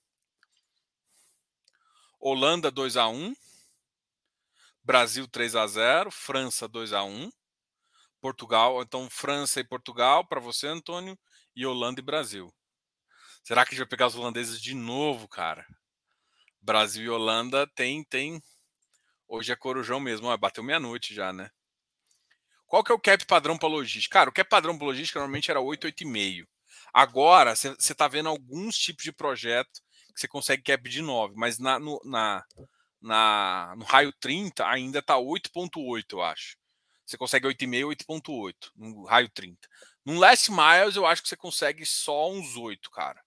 [2.21, 3.35] Holanda 2 a 1
[4.83, 7.31] Brasil 3 a 0 França 2 a 1
[8.21, 11.19] Portugal, então França e Portugal para você, Antônio,
[11.57, 12.53] e Holanda e Brasil.
[13.43, 15.67] Será que a gente vai pegar os holandeses de novo, cara?
[16.61, 18.43] Brasil e Holanda tem, tem.
[19.27, 21.51] Hoje é Corujão mesmo, ó, bateu meia-noite já, né?
[22.67, 24.13] Qual que é o cap padrão para logística?
[24.13, 26.47] Cara, o cap padrão para logística normalmente era 8, 8,5.
[26.93, 29.81] Agora, você está vendo alguns tipos de projeto
[30.13, 32.45] que você consegue cap de 9, mas na, no, na,
[33.01, 36.57] na, no raio 30 ainda está 8,8, eu acho.
[37.05, 39.69] Você consegue 8,5, 8,8 no raio 30.
[40.07, 43.21] No last miles, eu acho que você consegue só uns 8, cara.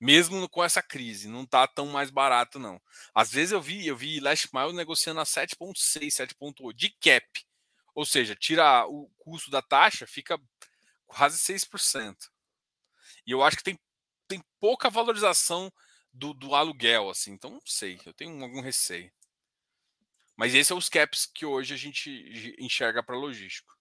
[0.00, 2.82] Mesmo com essa crise, não tá tão mais barato, não.
[3.14, 7.46] Às vezes eu vi, eu vi last mile negociando a 7,6, 7,8 de cap.
[7.94, 10.36] Ou seja, tira o custo da taxa, fica
[11.06, 12.16] quase 6%.
[13.24, 13.78] E eu acho que tem,
[14.26, 15.72] tem pouca valorização
[16.12, 17.30] do, do aluguel, assim.
[17.30, 19.12] Então, não sei, eu tenho algum receio.
[20.36, 23.72] Mas esses são os caps que hoje a gente enxerga para logístico.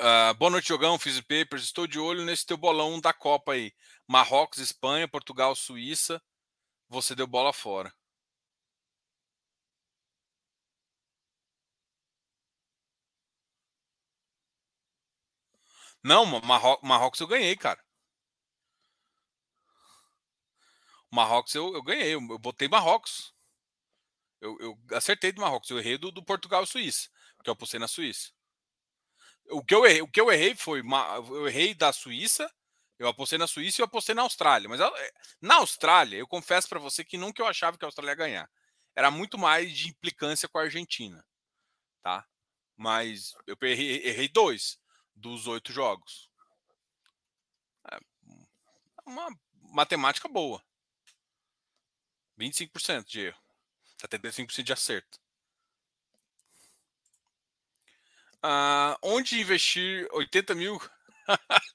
[0.00, 0.98] Uh, boa noite, Jogão.
[0.98, 1.64] Fiz Papers.
[1.64, 3.72] Estou de olho nesse teu bolão da Copa aí.
[4.06, 6.22] Marrocos, Espanha, Portugal, Suíça.
[6.88, 7.92] Você deu bola fora.
[16.02, 17.80] Não, Marro Marrocos eu ganhei, cara.
[21.10, 23.34] Marrocos eu, eu ganhei, eu, eu botei Marrocos.
[24.40, 27.80] Eu, eu, acertei do Marrocos, eu errei do, do Portugal e Suíça, porque eu apostei
[27.80, 28.30] na Suíça.
[29.50, 30.82] O que eu errei, o que eu errei foi,
[31.28, 32.50] eu errei da Suíça,
[32.98, 34.68] eu apostei na Suíça e eu apostei na Austrália.
[34.68, 38.10] Mas eh, na Austrália, eu confesso para você que nunca eu achava que a Austrália
[38.12, 38.50] ia ganhar.
[38.94, 41.24] Era muito mais de implicância com a Argentina,
[42.02, 42.26] tá?
[42.76, 44.78] Mas eu errei, errei dois
[45.14, 46.28] dos oito jogos.
[47.92, 47.98] É
[49.06, 49.28] uma
[49.72, 50.62] matemática boa.
[52.38, 53.40] 25% de erro.
[53.98, 55.18] 75% de acerto.
[58.42, 60.80] Ah, onde investir 80 mil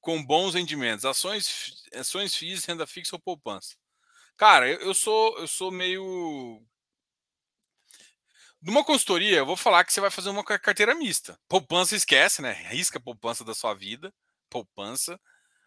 [0.00, 1.04] com bons rendimentos?
[1.04, 3.76] Ações, ações FIIs, renda fixa ou poupança?
[4.36, 6.62] Cara, eu, eu sou eu sou meio
[8.62, 11.38] numa consultoria, eu vou falar que você vai fazer uma carteira mista.
[11.48, 12.52] Poupança esquece, né?
[12.52, 14.14] Risca a poupança da sua vida,
[14.48, 15.20] poupança.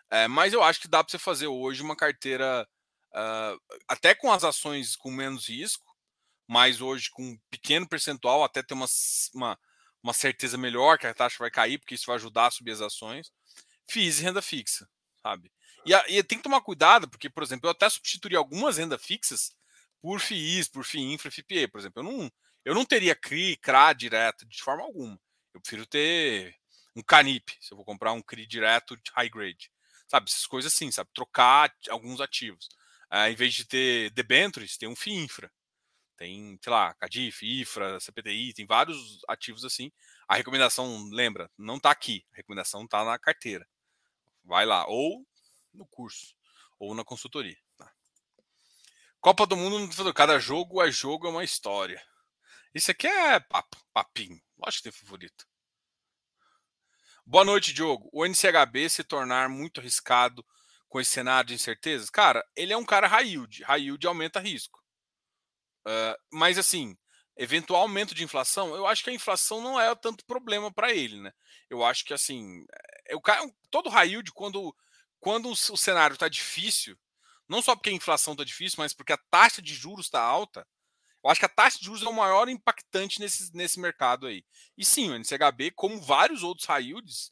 [0.10, 2.68] É, mas eu acho que dá para você fazer hoje uma carteira
[3.14, 5.86] uh, até com as ações com menos risco,
[6.48, 8.86] mas hoje com um pequeno percentual, até ter uma,
[9.34, 9.60] uma,
[10.06, 12.82] uma certeza melhor que a taxa vai cair, porque isso vai ajudar a subir as
[12.82, 13.32] ações.
[13.90, 14.88] FIIs e renda fixa,
[15.22, 15.52] sabe?
[15.84, 19.56] E, e tem que tomar cuidado, porque, por exemplo, eu até substituiria algumas rendas fixas
[20.00, 22.02] por FIIs, por FII Infra, FIPE, por exemplo.
[22.02, 22.32] Eu não,
[22.64, 25.20] eu não teria CRI, CRA direto de forma alguma.
[25.52, 26.56] Eu prefiro ter
[26.96, 29.72] um CANIP, se eu vou comprar um CRI direto de high grade.
[30.08, 31.10] Sabe, essas coisas assim, sabe?
[31.16, 32.70] Trocar alguns ativos.
[33.10, 35.52] Ah, em vez de ter debentures, tem um FII infra.
[36.18, 39.92] Tem, sei lá, CADIF, IFRA, CPTI, tem vários ativos assim.
[40.28, 42.26] A recomendação, lembra, não está aqui.
[42.34, 43.68] A recomendação está na carteira.
[44.44, 45.26] Vai lá, ou
[45.74, 46.36] no curso,
[46.80, 47.58] ou na consultoria.
[47.78, 47.92] Tá?
[49.20, 52.02] Copa do Mundo, cada jogo é jogo, é uma história.
[52.74, 54.42] Isso aqui é papo, papinho.
[54.58, 55.48] Lógico que tem favorito.
[57.26, 58.10] Boa noite, Diogo.
[58.14, 60.46] O NCHB se tornar muito arriscado
[60.88, 62.10] com esse cenário de incertezas?
[62.10, 63.64] Cara, ele é um cara high yield.
[63.64, 64.85] High yield aumenta risco.
[65.86, 66.98] Uh, mas assim,
[67.38, 71.22] eventual aumento de inflação, eu acho que a inflação não é tanto problema para ele,
[71.22, 71.32] né?
[71.70, 72.66] Eu acho que assim,
[73.08, 74.76] é, o cara, todo yield, quando,
[75.20, 76.98] quando o cenário está difícil,
[77.48, 80.66] não só porque a inflação está difícil, mas porque a taxa de juros está alta,
[81.24, 84.46] eu acho que a taxa de juros é o maior impactante nesse, nesse mercado aí.
[84.78, 87.32] E sim, o NCHB, como vários outros yields,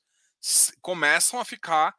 [0.82, 1.95] começam a ficar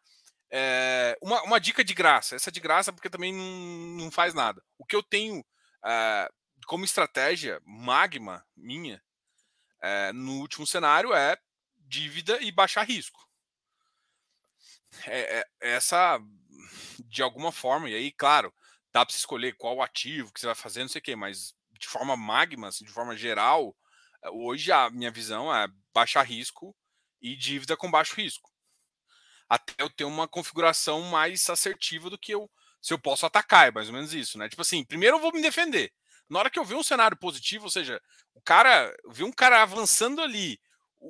[0.50, 2.34] é, uma, uma, dica de graça.
[2.34, 4.60] Essa de graça porque também não, não faz nada.
[4.76, 5.44] O que eu tenho
[5.86, 6.28] é,
[6.64, 9.02] como estratégia magma minha
[9.80, 11.36] é, no último cenário é
[11.76, 13.28] dívida e baixar risco.
[15.06, 16.18] É, essa,
[17.06, 18.54] de alguma forma, e aí, claro,
[18.92, 21.54] dá para você escolher qual ativo que você vai fazer, não sei o quê, mas
[21.78, 23.76] de forma magma, assim, de forma geral,
[24.32, 26.74] hoje a minha visão é baixar risco
[27.20, 28.54] e dívida com baixo risco
[29.48, 32.50] até eu ter uma configuração mais assertiva do que eu
[32.80, 34.46] se eu posso atacar, é mais ou menos isso, né?
[34.46, 35.90] Tipo assim, primeiro eu vou me defender.
[36.34, 38.02] Na hora que eu vi um cenário positivo, ou seja,
[38.34, 40.58] o cara, vi um cara avançando ali,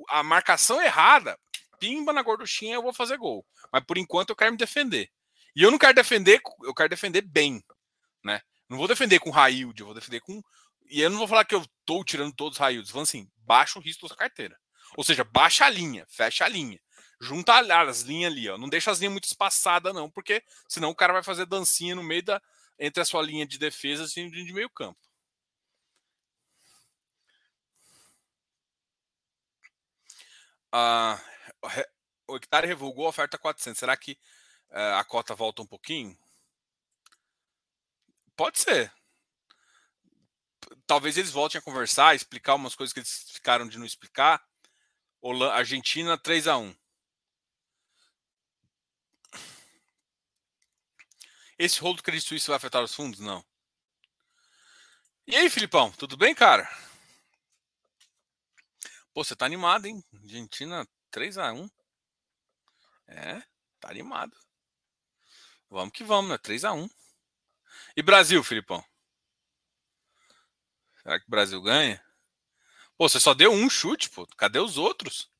[0.07, 1.35] a marcação errada,
[1.79, 3.43] pimba na gorduchinha, eu vou fazer gol.
[3.73, 5.09] Mas por enquanto eu quero me defender.
[5.55, 7.59] E eu não quero defender, eu quero defender bem,
[8.23, 8.39] né?
[8.69, 10.43] Não vou defender com Railde, eu vou defender com.
[10.91, 13.79] E eu não vou falar que eu estou tirando todos os Raildes, falando assim, baixa
[13.79, 14.55] o risco da sua carteira.
[14.95, 16.79] Ou seja, baixa a linha, fecha a linha.
[17.19, 18.59] Junta as linhas ali, ó.
[18.59, 22.03] Não deixa as linhas muito espaçadas, não, porque senão o cara vai fazer dancinha no
[22.03, 22.39] meio da.
[22.77, 24.99] entre a sua linha de defesa e assim, de meio campo.
[30.77, 31.17] Ah,
[32.27, 33.79] o hectare revogou a oferta 400.
[33.79, 34.19] Será que
[34.71, 36.17] uh, a cota volta um pouquinho?
[38.35, 38.91] Pode ser.
[40.85, 44.45] Talvez eles voltem a conversar, explicar umas coisas que eles ficaram de não explicar.
[45.53, 46.75] Argentina 3 a 1
[51.57, 53.21] Esse rolo do Credit Suisse vai afetar os fundos?
[53.21, 53.45] Não.
[55.25, 56.69] E aí, Filipão, tudo bem, cara?
[59.15, 60.03] Pô, você tá animado, hein?
[60.13, 61.69] Argentina 3 a 1
[63.07, 63.41] É,
[63.79, 64.35] tá animado.
[65.69, 66.37] Vamos que vamos, né?
[66.37, 66.89] 3 a 1
[67.95, 68.83] E Brasil, Filipão?
[71.01, 72.03] Será que o Brasil ganha?
[72.97, 74.27] Pô, você só deu um chute, pô.
[74.35, 75.31] Cadê os outros?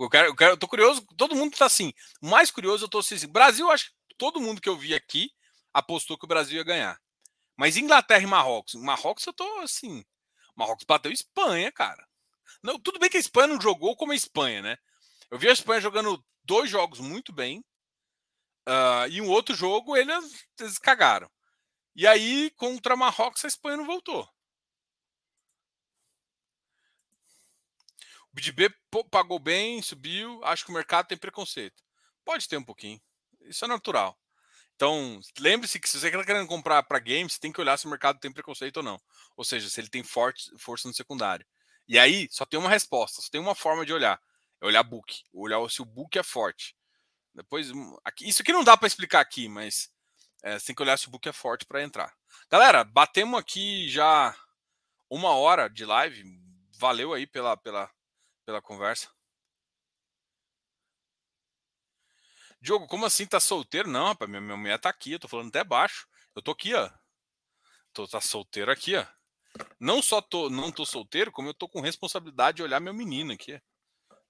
[0.00, 1.06] Eu, quero, eu, quero, eu tô curioso.
[1.16, 1.92] Todo mundo tá assim.
[2.20, 3.28] Mais curioso, eu tô assim.
[3.28, 5.30] Brasil, acho que todo mundo que eu vi aqui
[5.72, 7.00] apostou que o Brasil ia ganhar.
[7.56, 8.74] Mas Inglaterra e Marrocos.
[8.74, 10.04] Marrocos, eu tô assim.
[10.56, 12.07] Marrocos bateu Espanha, cara.
[12.62, 14.76] Não, tudo bem que a Espanha não jogou como a Espanha, né?
[15.30, 17.64] Eu vi a Espanha jogando dois jogos muito bem.
[18.68, 21.30] Uh, e um outro jogo eles, eles cagaram.
[21.96, 24.28] E aí, contra Marrocos, a Espanha não voltou.
[28.30, 28.72] O BDB
[29.10, 30.42] pagou bem, subiu.
[30.44, 31.82] Acho que o mercado tem preconceito.
[32.24, 33.00] Pode ter um pouquinho.
[33.40, 34.18] Isso é natural.
[34.76, 37.86] Então, lembre-se que se você está querendo comprar para games, você tem que olhar se
[37.86, 39.00] o mercado tem preconceito ou não.
[39.36, 41.44] Ou seja, se ele tem forte, força no secundário.
[41.88, 44.20] E aí, só tem uma resposta, só tem uma forma de olhar.
[44.60, 45.22] É olhar book.
[45.32, 46.76] Olhar se o book é forte.
[47.34, 49.90] Depois, hum, aqui, isso aqui não dá para explicar aqui, mas
[50.42, 52.14] é, você tem que olhar se o book é forte para entrar.
[52.50, 54.36] Galera, batemos aqui já
[55.08, 56.22] uma hora de live.
[56.78, 57.90] Valeu aí pela, pela,
[58.44, 59.10] pela conversa.
[62.60, 63.88] Diogo, como assim tá solteiro?
[63.88, 66.08] Não, rapaz, minha, minha mulher tá aqui, eu tô falando até baixo.
[66.34, 66.90] Eu tô aqui, ó.
[67.92, 69.06] Tô tá solteiro aqui, ó.
[69.80, 73.32] Não só tô, não tô solteiro, como eu tô com responsabilidade de olhar meu menino
[73.32, 73.60] aqui.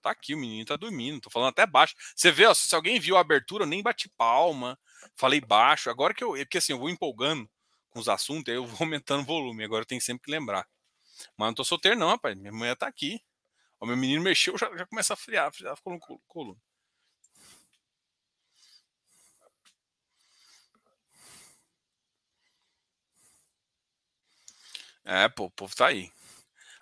[0.00, 1.94] Tá aqui, o menino tá dormindo, tô falando até baixo.
[2.14, 4.78] Você vê, ó, se alguém viu a abertura, eu nem bati palma,
[5.16, 5.90] falei baixo.
[5.90, 7.48] Agora que eu, é porque assim, eu vou empolgando
[7.90, 9.64] com os assuntos, aí eu vou aumentando o volume.
[9.64, 10.66] Agora eu tenho sempre que lembrar.
[11.36, 12.36] Mas não tô solteiro, não, rapaz.
[12.38, 13.20] Minha mulher tá aqui.
[13.80, 16.58] O meu menino mexeu, já, já começa a friar, já ficou no colo.
[25.08, 26.12] É, pô, o povo tá aí.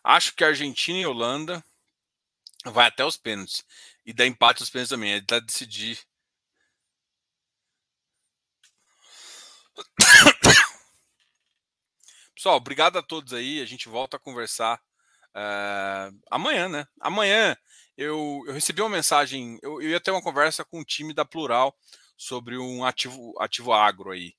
[0.02, 1.64] Acho que a Argentina e Holanda
[2.64, 3.64] vai até os pênaltis.
[4.04, 5.12] E dá empate os pênaltis também.
[5.12, 6.00] Ele tá decidir.
[12.34, 13.62] Pessoal, obrigado a todos aí.
[13.62, 14.82] A gente volta a conversar
[15.36, 16.88] uh, amanhã, né?
[17.00, 17.56] Amanhã
[17.96, 19.56] eu, eu recebi uma mensagem.
[19.62, 21.72] Eu, eu, ia ter uma conversa com o time da Plural
[22.16, 24.34] sobre um ativo, ativo agro aí.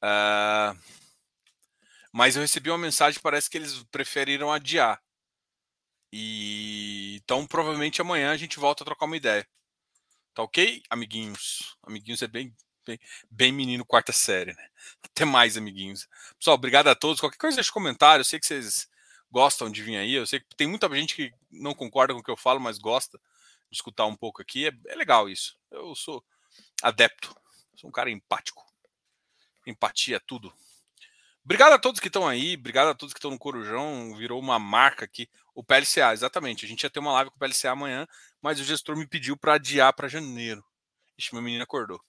[0.00, 0.99] Uh,
[2.12, 5.02] mas eu recebi uma mensagem, parece que eles preferiram adiar.
[6.12, 9.46] E então provavelmente amanhã a gente volta a trocar uma ideia.
[10.34, 11.76] Tá ok, amiguinhos?
[11.82, 12.54] Amiguinhos é bem,
[12.86, 12.98] bem,
[13.30, 14.68] bem menino quarta série, né?
[15.02, 16.08] Até mais, amiguinhos.
[16.38, 17.20] Pessoal, obrigado a todos.
[17.20, 18.20] Qualquer coisa deixa comentário.
[18.20, 18.88] Eu sei que vocês
[19.30, 20.14] gostam de vir aí.
[20.14, 22.78] Eu sei que tem muita gente que não concorda com o que eu falo, mas
[22.78, 23.18] gosta
[23.70, 24.66] de escutar um pouco aqui.
[24.66, 25.56] É, é legal isso.
[25.70, 26.24] Eu sou
[26.82, 27.34] adepto.
[27.76, 28.64] Sou um cara empático.
[29.66, 30.52] Empatia é tudo.
[31.44, 34.58] Obrigado a todos que estão aí, obrigado a todos que estão no Corujão, virou uma
[34.58, 35.28] marca aqui.
[35.54, 36.64] O PLCA, exatamente.
[36.64, 38.06] A gente ia ter uma live com o PLCA amanhã,
[38.40, 40.64] mas o gestor me pediu para adiar para janeiro.
[41.18, 42.00] Ixi, meu menino acordou.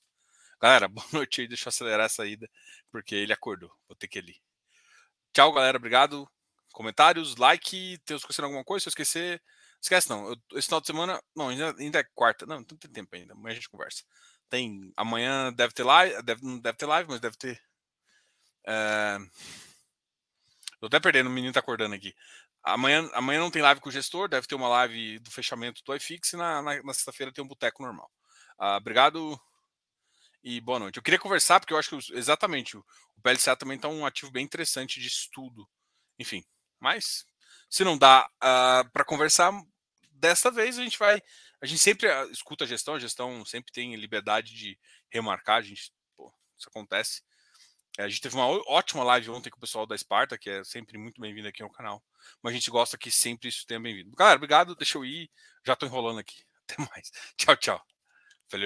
[0.62, 2.50] Galera, boa noite aí, deixa eu acelerar a saída,
[2.92, 3.72] porque ele acordou.
[3.88, 4.42] Vou ter que ir.
[5.34, 6.30] Tchau, galera, obrigado.
[6.74, 8.84] Comentários, like, tem esquecendo alguma coisa?
[8.84, 9.42] Se eu esquecer,
[9.82, 10.30] esquece não.
[10.30, 12.46] Eu, esse final de semana, não, ainda, ainda é quarta.
[12.46, 13.34] Não, não tem tempo ainda.
[13.34, 14.04] Amanhã a gente conversa.
[14.50, 17.62] Tem, amanhã deve ter live, deve, não deve ter live, mas deve ter
[20.80, 22.16] Tô até perdendo, o menino tá acordando aqui.
[22.64, 25.96] Amanhã, amanhã não tem live com o gestor, deve ter uma live do fechamento do
[25.96, 28.12] iFix e na, na, na sexta-feira tem um boteco normal.
[28.60, 29.40] Uh, obrigado
[30.44, 30.98] e boa noite.
[30.98, 32.86] Eu queria conversar, porque eu acho que exatamente o,
[33.16, 35.68] o PLCA também está um ativo bem interessante de estudo.
[36.20, 36.44] Enfim,
[36.80, 37.26] mas
[37.70, 39.52] se não dá uh, ah, para conversar,
[40.12, 41.22] desta vez a gente vai.
[41.62, 44.78] A gente sempre escuta a gestão, a gestão sempre tem liberdade de
[45.10, 47.24] remarcar, a gente, pô, isso acontece.
[47.98, 50.64] É, a gente teve uma ótima live ontem com o pessoal da Esparta, que é
[50.64, 52.04] sempre muito bem-vindo aqui no canal.
[52.42, 54.16] Mas a gente gosta que sempre isso tenha bem-vindo.
[54.16, 54.76] Galera, obrigado.
[54.76, 55.30] Deixa eu ir.
[55.66, 56.44] Já estou enrolando aqui.
[56.68, 57.12] Até mais.
[57.38, 57.91] Tchau, tchau.